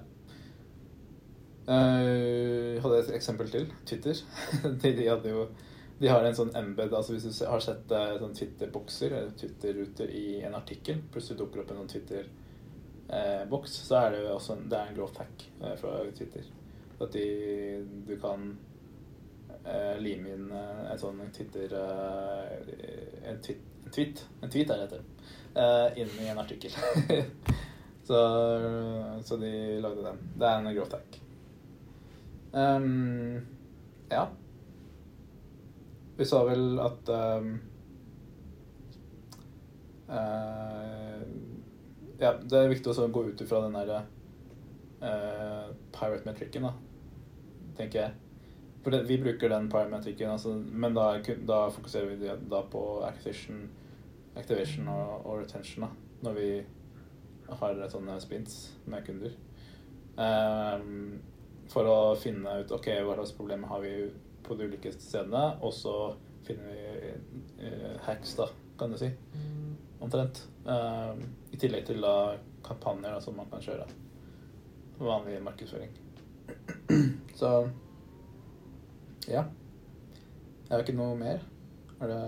Jeg 1.68 2.76
uh, 2.76 2.82
hadde 2.82 3.00
et 3.02 3.14
eksempel 3.18 3.50
til. 3.52 3.68
Twitter. 3.86 4.20
de, 4.82 4.92
de, 4.96 5.08
hadde 5.08 5.34
jo 5.34 5.48
de 5.98 6.08
har 6.08 6.24
en 6.24 6.36
sånn 6.36 6.52
embed 6.56 6.92
altså 6.94 7.16
Hvis 7.16 7.40
du 7.40 7.46
har 7.50 7.60
sett 7.62 7.90
uh, 7.92 8.16
sånn 8.20 8.36
Twitter-bokser 8.38 9.12
eller 9.12 9.32
Twitter-ruter 9.38 10.12
i 10.14 10.26
en 10.46 10.56
artikkel, 10.56 11.02
plutselig 11.12 11.40
dukker 11.42 11.64
opp 11.64 11.72
en 11.74 11.82
sånn 11.82 11.96
Twitter 11.96 12.28
eh, 13.08 13.48
boks, 13.48 13.70
så 13.70 13.96
er 13.96 14.10
det 14.10 14.24
også 14.32 14.56
en, 14.56 14.64
det 14.70 14.78
er 14.78 14.90
en 14.90 14.96
growth 14.96 15.20
hack 15.20 15.44
eh, 15.62 15.76
fra 15.80 15.92
Twitter. 16.16 16.48
At 17.00 17.12
de, 17.12 17.84
du 18.06 18.16
kan 18.20 18.50
eh, 19.64 19.96
lime 20.02 20.34
inn 20.34 20.50
eh, 20.52 20.84
en 20.92 21.00
sånn 21.00 21.22
Twitter 21.34 21.74
eh, 21.78 23.30
en, 23.30 23.40
tweet, 23.44 23.64
en 23.86 23.94
tweet 23.94 24.24
En 24.42 24.52
tweet 24.52 24.70
er 24.70 24.82
det 24.82 24.88
heter. 24.88 25.06
Eh, 25.58 26.02
inn 26.02 26.12
i 26.24 26.30
en 26.32 26.42
artikkel. 26.44 26.74
så, 28.08 29.20
så, 29.24 29.36
de 29.36 29.80
lagde 29.84 30.02
den. 30.02 30.20
Det 30.40 30.46
er 30.48 30.58
en 30.58 30.74
growth 30.74 30.96
hack. 30.96 31.18
Um, 32.52 33.40
ja. 34.08 34.22
Vi 36.16 36.26
sa 36.26 36.40
vel 36.48 36.80
at 36.80 37.10
um, 37.12 37.50
uh, 40.08 41.20
ja, 42.18 42.32
det 42.32 42.62
er 42.62 42.72
viktig 42.72 42.94
å 42.94 43.10
gå 43.12 43.26
ut 43.28 43.44
ifra 43.44 43.60
den 43.66 43.76
derre 43.76 44.00
uh, 45.04 45.68
pirate 45.92 46.24
metricen, 46.24 46.64
da, 46.64 46.72
tenker 47.76 48.06
jeg. 48.06 48.16
For 48.82 48.96
det, 48.96 49.02
vi 49.10 49.20
bruker 49.20 49.52
den 49.52 49.68
pirate 49.68 49.92
metricen, 49.92 50.32
altså, 50.32 50.56
men 50.56 50.96
da, 50.96 51.10
da, 51.44 51.60
fokuserer 51.76 52.16
vi 52.16 52.32
da 52.48 52.64
på 52.72 52.86
acquisition, 53.04 53.66
activation 54.32 54.88
og, 54.88 55.12
og, 55.26 55.42
retention 55.42 55.84
da, 55.84 55.92
når 56.24 56.40
vi 56.40 56.50
har 57.60 57.82
sånne 57.92 58.18
spins 58.20 58.56
med 58.86 59.06
kunder. 59.06 59.34
Um, 60.18 61.18
for 61.70 61.88
å 61.88 61.98
finne 62.18 62.60
ut 62.62 62.72
ok, 62.74 62.88
hva 63.06 63.18
slags 63.18 63.34
problemer 63.36 63.70
har 63.70 63.84
vi 63.84 63.92
på 64.46 64.56
de 64.58 64.68
ulike 64.68 64.92
stedene, 64.96 65.44
og 65.62 65.72
så 65.76 65.94
finner 66.46 66.72
vi 66.72 67.12
uh, 67.64 67.94
hacks, 68.06 68.34
da, 68.38 68.48
kan 68.80 68.92
du 68.92 68.98
si. 69.00 69.10
Mm. 69.34 69.76
Omtrent. 70.04 70.42
Um, 70.64 71.24
I 71.52 71.60
tillegg 71.60 71.88
til 71.88 72.02
da, 72.04 72.36
kampanjer 72.66 73.16
da, 73.16 73.22
som 73.24 73.36
man 73.38 73.50
kan 73.52 73.62
kjøre. 73.64 73.88
Vanlig 74.98 75.38
markedsføring. 75.44 75.92
Så 77.38 77.52
ja. 79.28 79.44
Jeg 80.68 80.72
har 80.72 80.84
ikke 80.84 80.96
noe 80.96 81.16
mer. 81.18 81.42
Er 82.00 82.10
det 82.10 82.22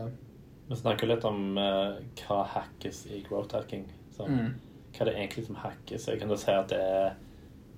Vi 0.70 0.76
snakker 0.78 1.08
litt 1.10 1.24
om 1.26 1.56
uh, 1.58 1.98
hva 2.22 2.42
hackes 2.54 3.04
i 3.10 3.22
growth 3.26 3.56
hacking. 3.56 3.88
Så, 4.14 4.26
mm. 4.28 4.52
Hva 4.90 5.04
er 5.04 5.10
det 5.10 5.16
egentlig 5.18 5.46
som 5.46 5.58
hackes? 5.62 6.08
Jeg 6.08 6.20
kan 6.20 6.30
da 6.30 6.38
si 6.40 6.54
at 6.54 6.72
det 6.72 6.80
er 6.80 7.12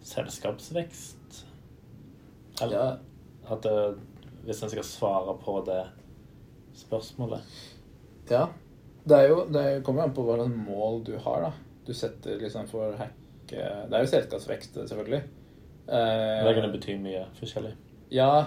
selskapsvekst. 0.02 1.42
Eller 2.62 2.78
ja. 2.78 2.86
at 3.54 3.66
det, 3.66 3.76
hvis 4.46 4.62
en 4.62 4.72
skal 4.72 4.86
svare 4.86 5.36
på 5.42 5.58
det 5.66 5.82
spørsmålet. 6.78 7.44
Ja. 8.30 8.46
Det, 9.04 9.18
er 9.18 9.28
jo, 9.28 9.44
det 9.50 9.82
kommer 9.84 10.06
an 10.06 10.14
på 10.14 10.24
hva 10.26 10.38
slags 10.40 10.56
mål 10.56 11.02
du 11.06 11.14
har. 11.18 11.48
da. 11.48 11.52
Du 11.86 11.92
setter 11.94 12.38
liksom 12.38 12.68
for 12.70 12.94
hack 12.94 13.18
Det 13.50 13.58
er 13.58 14.04
jo 14.04 14.10
selskapsvekst, 14.10 14.78
selvfølgelig. 14.88 15.22
Eh, 15.88 16.44
det 16.46 16.54
kan 16.56 16.72
bety 16.72 16.96
mye 17.02 17.26
forskjellig. 17.36 17.74
Ja. 18.14 18.46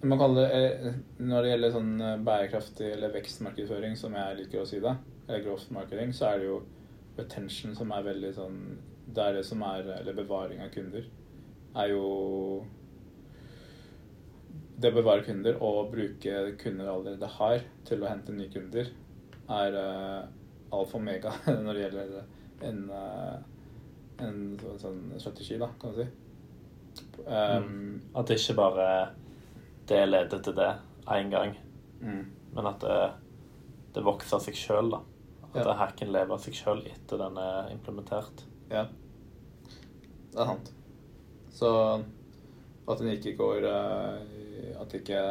Man 0.00 0.18
kaller 0.18 0.46
det, 0.46 0.58
eh, 0.62 0.94
Når 1.18 1.42
det 1.42 1.50
gjelder 1.50 1.72
sånn 1.74 1.94
eh, 2.00 2.18
bærekraftig 2.22 2.92
eller 2.94 3.12
vekstmarkedsføring, 3.16 3.96
som 3.98 4.14
jeg 4.14 4.36
liker 4.38 4.62
å 4.62 4.68
si 4.68 4.78
det, 4.80 4.94
eller 5.26 5.42
growth 5.44 5.72
marketing, 5.74 6.14
så 6.14 6.30
er 6.30 6.38
det 6.38 6.46
jo 6.46 6.60
retention 7.18 7.74
som 7.76 7.92
er 7.94 8.06
veldig 8.06 8.32
sånn 8.36 8.58
Det 9.14 9.24
er 9.24 9.38
det 9.38 9.44
som 9.46 9.62
er 9.66 9.86
Eller 9.98 10.16
bevaring 10.16 10.62
av 10.64 10.72
kunder. 10.74 11.06
Er 11.76 11.92
jo 11.92 12.04
Det 14.78 14.92
å 14.92 14.96
bevare 14.96 15.26
kunder 15.26 15.58
og 15.64 15.92
bruke 15.92 16.42
kunder 16.60 16.90
allerede 16.92 17.30
har, 17.38 17.62
til 17.88 18.04
å 18.04 18.10
hente 18.10 18.34
nye 18.34 18.50
kunder, 18.52 18.90
er 19.50 19.74
uh, 19.74 20.20
alfa 20.70 20.98
og 20.98 21.00
omega 21.00 21.32
når 21.64 21.72
det 21.72 21.82
gjelder 21.82 22.12
en, 22.68 22.84
uh, 22.92 23.40
en 24.22 24.38
sånn, 24.60 24.78
sånn 24.78 25.00
strategi, 25.18 25.58
da, 25.58 25.72
kan 25.80 25.96
du 25.96 26.02
si. 26.04 26.06
Um, 27.26 27.66
mm. 27.66 27.96
At 28.20 28.30
det 28.30 28.38
ikke 28.38 28.58
bare 28.60 28.86
det 29.90 30.04
leder 30.06 30.46
til 30.46 30.54
det 30.54 30.70
én 31.10 31.30
gang, 31.32 31.56
mm. 31.98 32.24
men 32.54 32.70
at 32.70 32.82
det, 32.84 32.98
det 33.96 34.06
vokser 34.06 34.38
av 34.38 34.46
seg 34.46 34.62
sjøl, 34.62 34.94
da. 34.94 35.02
At 35.54 35.64
ja. 35.64 35.76
hacken 35.80 36.12
lever 36.12 36.34
av 36.34 36.42
seg 36.42 36.56
sjøl 36.56 36.82
etter 36.90 37.20
den 37.20 37.38
er 37.40 37.70
implementert. 37.72 38.44
Ja. 38.68 38.84
Det 40.28 40.42
er 40.42 40.50
sant. 40.50 40.72
Så 41.58 41.70
at 42.88 43.00
den 43.00 43.14
ikke 43.14 43.34
går 43.38 43.64
uh, 43.64 44.18
At 44.80 44.92
det 44.92 45.02
ikke 45.02 45.22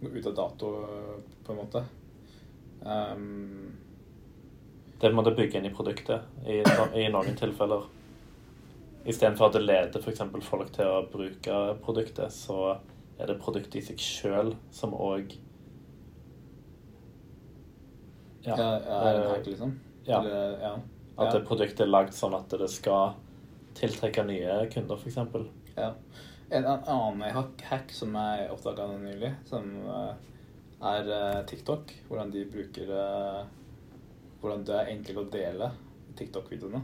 går 0.00 0.14
ut 0.18 0.28
av 0.30 0.36
dato, 0.38 0.70
på 1.44 1.52
en 1.52 1.58
måte. 1.58 1.82
Um, 2.84 3.74
det 5.00 5.10
må 5.12 5.24
du 5.24 5.34
bygge 5.34 5.58
inn 5.58 5.68
i 5.68 5.74
produktet 5.74 6.24
i, 6.46 6.60
i 7.00 7.06
noen 7.12 7.36
tilfeller. 7.38 7.86
Istedenfor 9.04 9.50
at 9.50 9.56
det 9.58 9.64
leder 9.64 10.00
f.eks. 10.00 10.22
folk 10.46 10.70
til 10.72 10.88
å 10.88 11.02
bruke 11.12 11.58
produktet, 11.84 12.32
så 12.32 12.76
er 13.18 13.28
det 13.28 13.40
produktet 13.42 13.80
i 13.80 13.84
seg 13.84 14.00
sjøl 14.00 14.54
som 14.72 14.94
òg 14.96 15.34
ja, 18.44 18.56
ja, 18.56 19.00
er 19.00 19.20
en 19.20 19.30
hack, 19.30 19.46
liksom? 19.46 19.80
Ja. 20.04 20.20
Eller, 20.20 20.60
ja. 20.60 20.80
At 21.16 21.32
det 21.32 21.46
produktet 21.48 21.80
er 21.86 21.92
lagd 21.92 22.12
sånn 22.16 22.34
at 22.36 22.50
det 22.50 22.68
skal 22.72 23.14
tiltrekke 23.78 24.24
nye 24.26 24.68
kunder, 24.72 24.96
f.eks. 25.00 25.16
Ja. 25.78 25.94
En 26.54 26.66
annen 26.68 27.22
hack, 27.34 27.62
hack 27.70 27.92
som 27.94 28.14
jeg 28.18 28.50
oppdaga 28.52 28.86
nylig, 29.00 29.32
som 29.48 29.64
uh, 29.88 30.12
er 30.84 31.02
uh, 31.08 31.46
TikTok. 31.48 31.82
Hvordan 32.08 32.30
de 32.34 32.50
bruker 32.50 32.86
uh, 32.92 33.42
Hvordan 34.42 34.64
det 34.68 34.74
er 34.76 34.90
enkelt 34.92 35.18
å 35.22 35.30
dele 35.32 35.66
TikTok-videoene. 36.18 36.80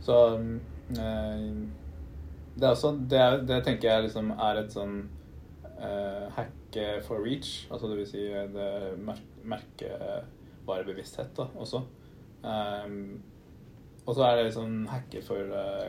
Så 0.02 0.16
eh, 0.98 1.44
det 2.58 2.66
er 2.66 2.72
også 2.72 2.96
det, 2.98 3.22
det 3.50 3.60
tenker 3.66 3.92
jeg 3.92 4.08
liksom 4.08 4.32
er 4.34 4.64
et 4.64 4.74
sånn 4.74 4.98
eh, 5.78 6.26
hack 6.34 6.80
for 7.06 7.22
reach. 7.22 7.68
Altså 7.70 7.92
det 7.92 8.00
vil 8.02 8.10
si 8.10 8.26
eh, 8.32 8.50
det 8.54 8.72
mer 8.98 9.22
merkevarebevissthet 9.48 11.38
da 11.38 11.48
også. 11.56 11.84
Um, 12.44 13.24
og 14.06 14.16
så 14.16 14.24
er 14.24 14.36
det 14.36 14.50
liksom 14.50 14.88
hacker 14.88 15.24
for 15.26 15.54
eh, 15.62 15.88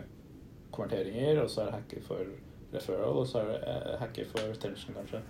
konverteringer, 0.75 1.43
og 1.43 1.51
så 1.51 1.61
er 1.61 1.65
det 1.67 1.75
hacker 1.75 2.07
for 2.07 2.31
referral, 2.73 3.19
og 3.23 3.27
så 3.27 3.43
er 3.43 3.51
det 3.53 3.59
eh, 3.73 3.99
hacker 4.01 4.31
for 4.31 4.53
retention, 4.53 4.95
kanskje. 4.95 5.21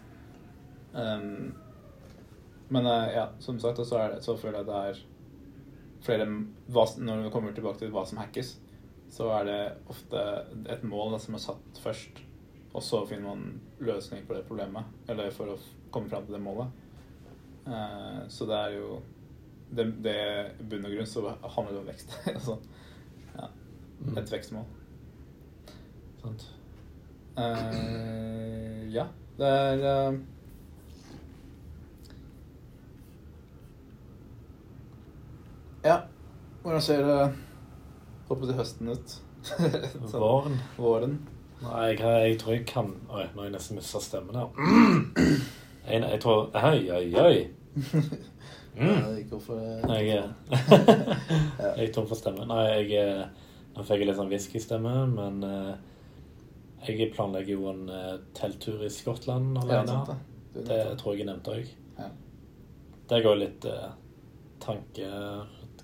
Um, 0.94 1.55
men 2.68 2.87
eh, 2.87 3.12
ja, 3.16 3.28
som 3.40 3.59
sagt, 3.61 3.81
så, 3.87 3.98
det, 3.98 4.22
så 4.24 4.37
føler 4.37 4.61
jeg 4.61 4.68
det 4.68 4.78
er 4.90 5.02
flere 6.04 6.26
hva, 6.70 6.85
Når 6.98 7.24
vi 7.24 7.31
kommer 7.35 7.54
tilbake 7.57 7.83
til 7.83 7.92
hva 7.94 8.04
som 8.07 8.20
hackes, 8.20 8.57
så 9.11 9.31
er 9.38 9.46
det 9.48 9.61
ofte 9.88 10.24
et 10.68 10.85
mål 10.87 11.14
da, 11.16 11.20
som 11.22 11.35
er 11.35 11.42
satt 11.42 11.81
først. 11.83 12.20
Og 12.76 12.85
så 12.85 13.00
finner 13.09 13.31
man 13.31 13.61
løsning 13.81 14.26
på 14.28 14.37
det 14.37 14.44
problemet, 14.46 14.85
eller 15.09 15.33
for 15.35 15.54
å 15.54 15.61
komme 15.90 16.11
fram 16.12 16.26
til 16.26 16.37
det 16.37 16.42
målet. 16.44 16.85
Uh, 17.68 18.28
så 18.31 18.46
det 18.48 18.59
er 18.59 18.74
jo 18.76 18.98
det, 19.72 19.87
det 20.04 20.18
bunn 20.68 20.85
og 20.85 20.92
grunn 20.94 21.09
så 21.09 21.24
handler 21.24 21.72
det 21.72 21.81
om 21.81 21.88
vekst. 21.88 22.14
altså, 22.37 22.59
ja, 23.35 23.48
Mm. 23.98 24.18
et 24.18 24.31
vekstmål. 24.31 24.64
Sant. 26.20 26.44
Uh, 27.38 28.85
ja, 28.92 29.09
det 29.38 29.48
er 29.48 29.83
eh, 29.88 30.18
Ja, 35.85 36.01
hvordan 36.62 36.83
ser 36.83 37.05
det 37.07 37.19
Håper 38.29 38.47
til 38.51 38.59
høsten 38.59 38.91
ut? 38.93 39.12
Sånn, 40.11 40.21
Våren. 40.21 40.57
Våren. 40.77 41.14
Nei, 41.62 41.85
jeg, 41.95 42.01
jeg 42.03 42.38
tror 42.43 42.55
jeg 42.57 42.64
kan 42.69 42.91
Oi, 43.09 43.25
nå 43.33 43.41
har 43.41 43.49
jeg 43.49 43.55
nesten 43.57 43.79
mista 43.79 44.01
stemmen 44.03 44.37
her. 44.38 44.51
Jeg, 45.88 46.03
jeg 46.05 46.19
tror 46.21 46.51
Oi, 46.53 46.83
oi, 46.93 47.05
oi. 47.17 47.37
Mm. 48.77 48.99
Det 49.09 49.95
Jeg, 50.05 50.19
er- 50.19 50.35
jeg 51.79 51.87
er 51.87 51.93
tom 51.95 52.05
for 52.11 52.19
stemme. 52.19 52.45
Nei, 52.51 52.64
jeg 52.93 53.29
Nå 53.73 53.85
fikk 53.87 54.03
jeg 54.03 54.09
litt 54.11 54.19
sånn 54.19 54.29
whiskystemme, 54.29 54.93
men 55.14 55.38
eh, 55.47 55.73
jeg 56.91 57.09
planlegger 57.14 57.55
jo 57.55 57.69
en 57.73 57.85
eh, 57.95 58.17
telttur 58.37 58.83
i 58.85 58.91
Skottland 58.93 59.57
alene. 59.62 59.97
det. 60.11 60.19
Det 60.69 60.79
tror 61.01 61.14
jeg 61.14 61.23
jeg 61.25 61.29
nevnte 61.31 61.55
òg. 61.57 61.73
Ja. 62.03 62.09
Det 63.14 63.21
går 63.25 63.38
litt 63.41 63.69
eh, 63.71 63.88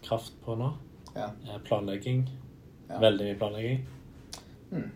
tankekraft 0.04 0.32
på 0.44 0.54
nå. 0.54 0.72
Ja. 1.14 1.24
Eh, 1.24 1.58
planlegging. 1.64 2.30
Ja. 2.88 2.98
Veldig 3.00 3.24
mye 3.24 3.34
planlegging. 3.34 3.86
Mm. 4.72 4.90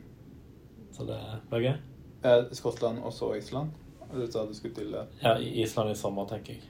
Så 0.92 1.04
det 1.04 1.20
blir 1.50 1.60
gøy. 1.60 1.76
Eh, 2.22 2.44
Skottland 2.52 2.98
og 3.02 3.12
så 3.12 3.34
Island? 3.36 3.70
Du 4.12 4.26
sa 4.26 4.46
du 4.46 4.54
skulle 4.54 4.74
til 4.74 4.94
eh, 4.94 5.06
Ja, 5.22 5.38
Island 5.38 5.90
i 5.90 5.94
sommer, 5.94 6.26
tenker 6.26 6.52
jeg. 6.52 6.62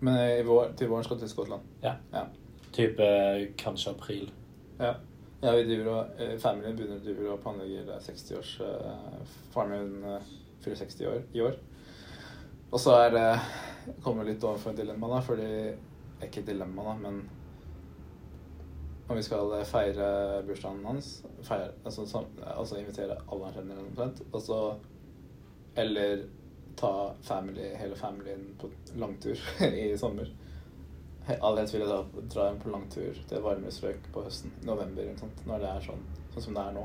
Men 0.00 0.18
i 0.38 0.42
vår, 0.42 0.74
til 0.76 0.88
våren 0.88 1.04
skal 1.04 1.16
du 1.16 1.20
til 1.20 1.30
Skottland? 1.30 1.62
Ja. 1.82 1.96
Ja. 2.12 2.26
Type 2.72 3.02
eh, 3.02 3.48
kanskje 3.58 3.90
april. 3.90 4.30
Ja. 4.78 4.94
ja 5.42 5.54
vi 5.56 5.64
driver 5.64 5.90
og 5.92 6.20
eh, 6.22 6.38
Familien 6.38 6.76
begynner 6.76 7.02
driver 7.02 7.32
og 7.32 7.40
planlegger 7.42 7.90
eh, 7.94 8.04
60-års 8.04 8.60
eh, 8.60 9.24
Faren 9.54 9.74
min 9.74 10.04
eh, 10.04 10.30
fyller 10.62 10.78
60 10.78 11.06
år 11.06 11.26
i 11.34 11.40
år. 11.40 11.58
Og 12.70 12.80
så 12.80 12.94
er 13.00 13.10
det 13.10 13.26
kommer 14.04 14.26
litt 14.28 14.44
overfor 14.44 14.70
et 14.70 14.82
dilemma, 14.84 15.08
da, 15.08 15.20
fordi 15.24 15.50
Ikke 16.22 16.42
dilemma, 16.42 16.82
da, 16.84 16.94
men 16.98 17.20
om 19.08 19.16
vi 19.16 19.22
skal 19.22 19.52
eh, 19.58 19.64
feire 19.64 20.08
bursdagen 20.46 20.84
hans, 20.86 21.12
feire, 21.42 21.70
altså, 21.84 22.24
altså 22.44 22.76
invitere 22.80 23.16
alle 23.32 23.48
han 23.48 23.54
kjenner, 23.56 23.80
omtrent, 23.86 24.22
og 24.32 24.42
så 24.42 24.60
Eller 25.78 26.24
ta 26.76 27.12
family, 27.22 27.68
hele 27.78 27.96
familien 27.96 28.54
på 28.58 28.68
langtur 28.98 29.38
i 29.64 29.96
sommer. 29.98 30.26
He- 31.28 31.38
vil 31.72 31.80
jeg 31.80 31.88
dra, 32.34 32.48
en 32.50 32.58
på 32.60 32.70
langtur 32.70 33.14
til 33.28 33.42
varmere 33.42 33.70
strøk 33.70 34.08
på 34.12 34.22
høsten. 34.22 34.52
November. 34.62 35.10
Når 35.46 35.58
det 35.58 35.68
er 35.68 35.84
sånn, 35.86 36.02
sånn 36.32 36.42
som 36.42 36.54
det 36.56 36.64
er 36.64 36.72
nå. 36.74 36.84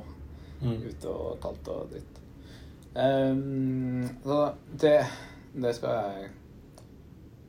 Mm. 0.62 0.82
Ute 0.90 1.10
og 1.10 1.40
kaldt 1.42 1.68
og 1.74 1.90
dritt. 1.92 2.20
Um, 2.94 4.04
så 4.24 4.54
det, 4.82 5.00
det 5.54 5.72
skal 5.76 5.96
jeg 5.98 6.28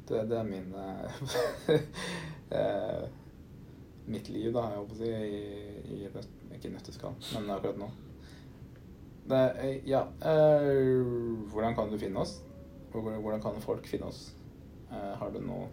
Det, 0.09 0.23
det 0.31 0.39
er 0.39 0.47
min 0.49 0.73
eh, 0.81 1.19
Mitt 4.07 4.29
liv, 4.29 4.51
da, 4.53 4.67
jeg 4.69 4.81
håper 4.83 4.95
å 4.95 4.99
si, 4.99 5.11
i, 5.11 5.95
i 5.97 6.57
ikke 6.57 6.73
nøtteskall, 6.75 7.15
men 7.35 7.53
akkurat 7.55 7.79
nå. 7.81 7.89
Det, 9.25 9.39
eh, 9.65 9.79
ja 9.89 10.03
uh, 10.05 11.47
Hvordan 11.49 11.73
kan 11.77 11.89
du 11.89 11.97
finne 11.97 12.21
oss? 12.21 12.35
Hvordan 12.93 13.41
kan 13.41 13.57
folk 13.65 13.87
finne 13.89 14.11
oss? 14.11 14.35
Uh, 14.91 15.15
har 15.17 15.33
du 15.33 15.41
noen 15.41 15.73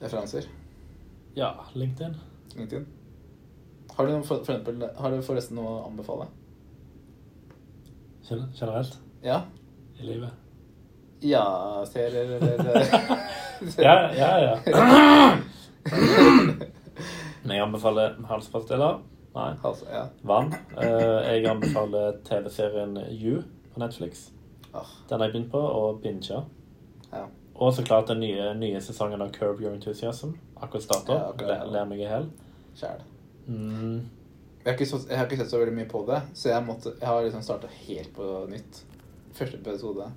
referanser? 0.00 0.48
Ja, 1.36 1.52
LinkedIn. 1.74 2.16
LinkedIn? 2.56 2.88
Har 3.92 4.08
du, 4.08 4.14
noen, 4.14 4.24
for, 4.24 4.40
for 4.44 4.56
eksempel, 4.56 4.88
har 4.96 5.12
du 5.12 5.20
forresten 5.24 5.60
noe 5.60 5.76
å 5.76 5.84
anbefale? 5.90 6.30
Generelt 8.26 8.98
Ja? 9.22 9.44
i 10.00 10.02
livet. 10.02 10.30
Ja, 11.24 11.84
serier 11.88 12.36
eller 12.36 12.58
Ja, 13.86 14.12
ja, 14.12 14.32
ja. 14.40 15.36
Men 17.42 17.52
jeg 17.56 17.62
anbefaler 17.62 18.16
halspastiller. 18.28 19.00
Nei. 19.36 19.50
Hals, 19.62 19.82
ja. 19.92 20.06
Vann. 20.24 20.52
Eh, 20.80 21.34
Jeg 21.36 21.46
anbefaler 21.50 22.16
TV-serien 22.24 22.96
You 23.12 23.42
på 23.74 23.80
Netflix. 23.82 24.30
Den 24.72 25.20
har 25.20 25.26
jeg 25.26 25.32
begynt 25.34 25.50
på, 25.52 25.58
og 25.60 26.00
binga. 26.02 26.42
ja. 27.12 27.24
Og 27.56 27.72
så 27.72 27.82
klart 27.84 28.08
den 28.10 28.18
nye, 28.20 28.50
nye 28.54 28.80
sesongen 28.84 29.22
av 29.24 29.30
Curb 29.32 29.60
Your 29.62 29.72
Enthusiasm. 29.72 30.34
Akkurat 30.60 30.82
starta. 30.84 31.12
Ja, 31.14 31.28
okay. 31.30 31.46
Le- 31.48 31.70
Ler 31.72 31.84
meg 31.88 31.98
i 32.02 32.02
hjel. 32.02 32.26
Mm. 33.46 34.02
Jeg, 34.66 34.74
har 34.78 34.84
så- 34.84 35.08
jeg 35.08 35.16
har 35.18 35.24
ikke 35.26 35.36
sett 35.38 35.50
så 35.50 35.58
veldig 35.62 35.74
mye 35.74 35.88
på 35.88 36.02
det, 36.06 36.18
så 36.34 36.48
jeg, 36.50 36.66
måtte, 36.66 36.92
jeg 37.00 37.08
har 37.08 37.22
liksom 37.22 37.42
starta 37.42 37.66
helt 37.86 38.12
på 38.16 38.46
nytt. 38.50 38.82
Første 39.32 39.56
episode. 39.62 40.10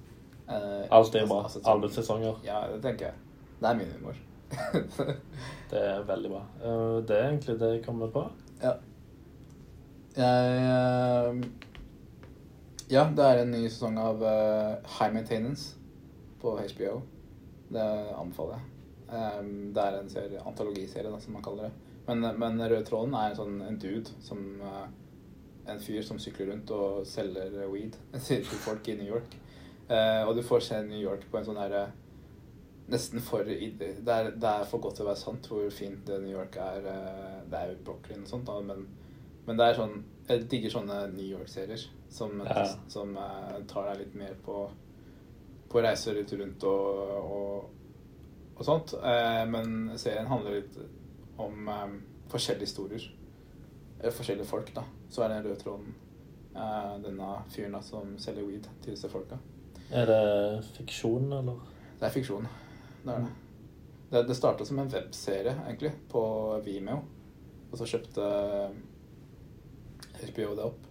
Eh, 0.49 0.87
Alt 0.91 1.15
er 1.15 1.19
altså- 1.21 1.27
bra. 1.27 1.43
altså, 1.43 1.59
sånn- 1.61 1.71
Alle 1.71 1.89
sesonger. 1.89 2.35
Ja, 2.43 2.59
det 2.73 2.81
tenker 2.83 3.05
jeg. 3.05 3.13
Det 3.61 3.69
er 3.69 3.73
min 3.75 3.91
humor. 3.99 4.15
Det 5.71 5.79
er 5.79 6.05
veldig 6.07 6.29
bra. 6.31 6.41
Eh, 6.65 6.95
Det 7.05 7.15
er 7.17 7.27
egentlig 7.29 7.59
det 7.61 7.69
jeg 7.75 7.83
kommer 7.85 8.11
på. 8.13 8.23
ja. 8.63 8.73
Jeg 10.17 10.55
eh, 10.57 11.43
Ja, 12.89 13.03
det 13.15 13.25
er 13.25 13.43
en 13.43 13.51
ny 13.53 13.67
sesong 13.69 13.99
av 14.01 14.23
eh, 14.25 14.95
High 14.97 15.13
Maintenance 15.13 15.75
på 16.41 16.55
HBO. 16.57 17.01
Det 17.69 17.85
anbefaler 18.17 18.57
jeg. 18.57 18.65
Det 19.73 19.83
er 19.83 19.95
en 19.99 20.09
serie, 20.09 20.41
antologiserie, 20.45 21.09
da, 21.11 21.19
som 21.21 21.33
man 21.33 21.43
kaller 21.45 21.67
det. 21.67 21.71
Men, 22.07 22.25
men 22.41 22.61
rød 22.69 22.85
tråden 22.87 23.13
er 23.13 23.29
en 23.31 23.37
sånn 23.37 23.61
en 23.65 23.77
dude 23.81 24.09
som 24.25 24.41
En 25.69 25.79
fyr 25.81 26.01
som 26.01 26.17
sykler 26.17 26.47
rundt 26.49 26.71
og 26.73 27.03
selger 27.05 27.53
weed 27.69 27.93
til 28.25 28.45
folk 28.65 28.87
i 28.89 28.95
New 28.97 29.05
York. 29.11 29.35
Og 30.25 30.31
du 30.37 30.41
får 30.41 30.63
se 30.65 30.79
New 30.87 30.97
York 31.01 31.27
på 31.29 31.37
en 31.37 31.45
sånn 31.45 31.59
herre 31.61 31.83
Nesten 32.89 33.21
for 33.21 33.43
det 33.45 33.57
er, 34.07 34.31
det 34.33 34.49
er 34.49 34.63
for 34.65 34.81
godt 34.81 34.95
til 34.97 35.05
å 35.05 35.09
være 35.11 35.21
sant 35.21 35.45
hvor 35.47 35.69
fint 35.73 36.05
det 36.07 36.21
New 36.23 36.31
York 36.33 36.55
er. 36.57 36.85
eh, 36.89 37.39
Det 37.51 37.57
er 37.59 37.71
jo 37.73 37.83
Brooklyn 37.85 38.23
og 38.25 38.27
sånt, 38.31 38.45
da, 38.49 38.59
men, 38.65 38.87
men 39.45 39.57
det 39.59 39.65
er 39.67 39.77
sånn 39.77 39.97
Jeg 40.29 40.47
digger 40.49 40.69
sånne 40.73 40.97
New 41.13 41.25
York-serier 41.25 41.83
som, 42.09 42.41
Ja. 42.45 42.65
som 42.89 43.15
eh, 43.17 43.59
tar 43.69 43.91
deg 43.91 44.05
litt 44.05 44.15
mer 44.15 44.35
på 44.45 44.69
på 45.69 45.81
reiser 45.85 46.15
litt 46.17 46.31
rundt 46.33 46.63
og, 46.65 47.09
og, 47.29 47.65
og 48.57 48.63
sånt. 48.65 48.95
Eh, 48.97 49.43
men 49.45 49.91
serien 50.01 50.25
handler 50.25 50.55
litt 50.55 50.77
om 51.37 51.69
forskjellige 52.31 52.65
historier. 52.65 53.03
Eller 53.99 54.15
forskjellige 54.17 54.47
folk, 54.49 54.71
da. 54.73 54.81
Så 55.13 55.21
er 55.21 55.29
den 55.35 55.43
røde 55.45 55.59
tråden. 55.61 55.93
Eh, 56.55 56.95
denne 57.05 57.27
fyren 57.53 57.77
da 57.77 57.83
som 57.85 58.15
selger 58.17 58.47
weed 58.49 58.65
til 58.81 58.95
disse 58.95 59.11
folka. 59.13 59.37
Er 59.93 60.09
det 60.09 60.65
fiksjon, 60.79 61.29
eller? 61.37 61.61
Det 61.99 62.07
er 62.09 62.15
fiksjon. 62.17 62.49
Det 63.03 63.13
er 63.13 63.23
det. 63.25 63.31
Det, 64.09 64.23
det 64.27 64.35
starta 64.35 64.65
som 64.65 64.79
en 64.81 64.89
webserie, 64.89 65.53
egentlig, 65.67 65.91
på 66.09 66.21
Vimeo. 66.65 67.03
Og 67.69 67.77
så 67.77 67.85
kjøpte 67.85 68.29
HBO 70.19 70.55
det 70.57 70.65
opp. 70.65 70.87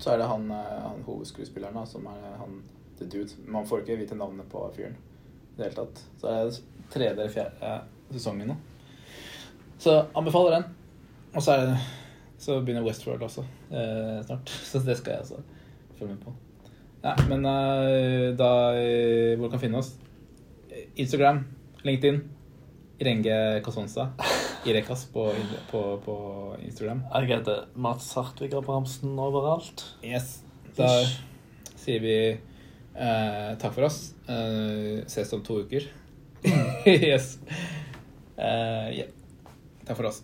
Så 0.00 0.14
er 0.14 0.22
det 0.22 0.28
han, 0.30 0.48
eh, 0.56 0.76
han 0.86 1.04
hovedskuespilleren 1.04 1.76
da, 1.76 1.84
som 1.86 2.06
er 2.08 2.38
han 2.40 2.62
the 2.98 3.06
dude. 3.06 3.36
Man 3.46 3.68
får 3.68 3.84
ikke 3.84 4.00
vite 4.00 4.18
navnet 4.18 4.48
på 4.50 4.64
fyren 4.76 4.96
i 4.96 5.56
det 5.58 5.68
hele 5.68 5.76
tatt. 5.76 6.02
Så 6.20 6.28
er 6.30 6.48
det 6.48 6.60
tredje 6.90 7.12
eller 7.12 7.32
fjerde 7.32 7.72
eh, 7.74 7.80
sesongen 8.16 8.54
nå. 8.54 8.56
Så 9.80 9.96
anbefaler 10.16 10.58
den. 10.58 10.68
Og 11.34 11.42
så, 11.42 11.56
det, 11.60 11.78
så 12.40 12.60
begynner 12.60 12.84
Westworld 12.84 13.22
også 13.28 13.44
eh, 13.70 14.20
snart. 14.26 14.48
Så 14.70 14.82
det 14.84 14.96
skal 14.98 15.12
jeg 15.12 15.26
også 15.26 15.42
følge 15.98 16.14
med 16.14 16.22
på. 16.24 16.34
Ja, 17.04 17.14
men 17.28 17.46
eh, 17.48 18.30
da 18.36 18.50
eh, 18.76 19.38
Hvor 19.40 19.48
kan 19.52 19.60
finne 19.62 19.80
oss? 19.80 19.94
Instagram, 20.96 21.44
LinkedIn, 21.82 22.20
Renge 23.00 23.36
Kasonsa. 23.64 24.10
Irekas 24.66 25.06
på, 25.12 25.30
på, 25.70 25.82
på 26.04 26.16
Instagram. 26.64 27.02
Jeg 27.14 27.30
heter 27.30 27.66
Mats 27.74 28.12
Hartvig 28.14 28.52
Abrahamsen 28.54 29.16
overalt. 29.18 29.84
Yes. 30.04 30.42
Da 30.76 30.90
sier 31.80 32.02
vi 32.04 32.16
eh, 32.28 33.50
takk 33.60 33.72
for 33.72 33.88
oss. 33.88 34.02
Eh, 34.28 35.00
ses 35.08 35.32
om 35.36 35.44
to 35.46 35.62
uker. 35.64 35.88
yes. 36.84 37.38
Eh, 38.36 38.88
yeah. 39.00 39.14
Takk 39.86 39.96
for 39.96 40.12
oss. 40.12 40.20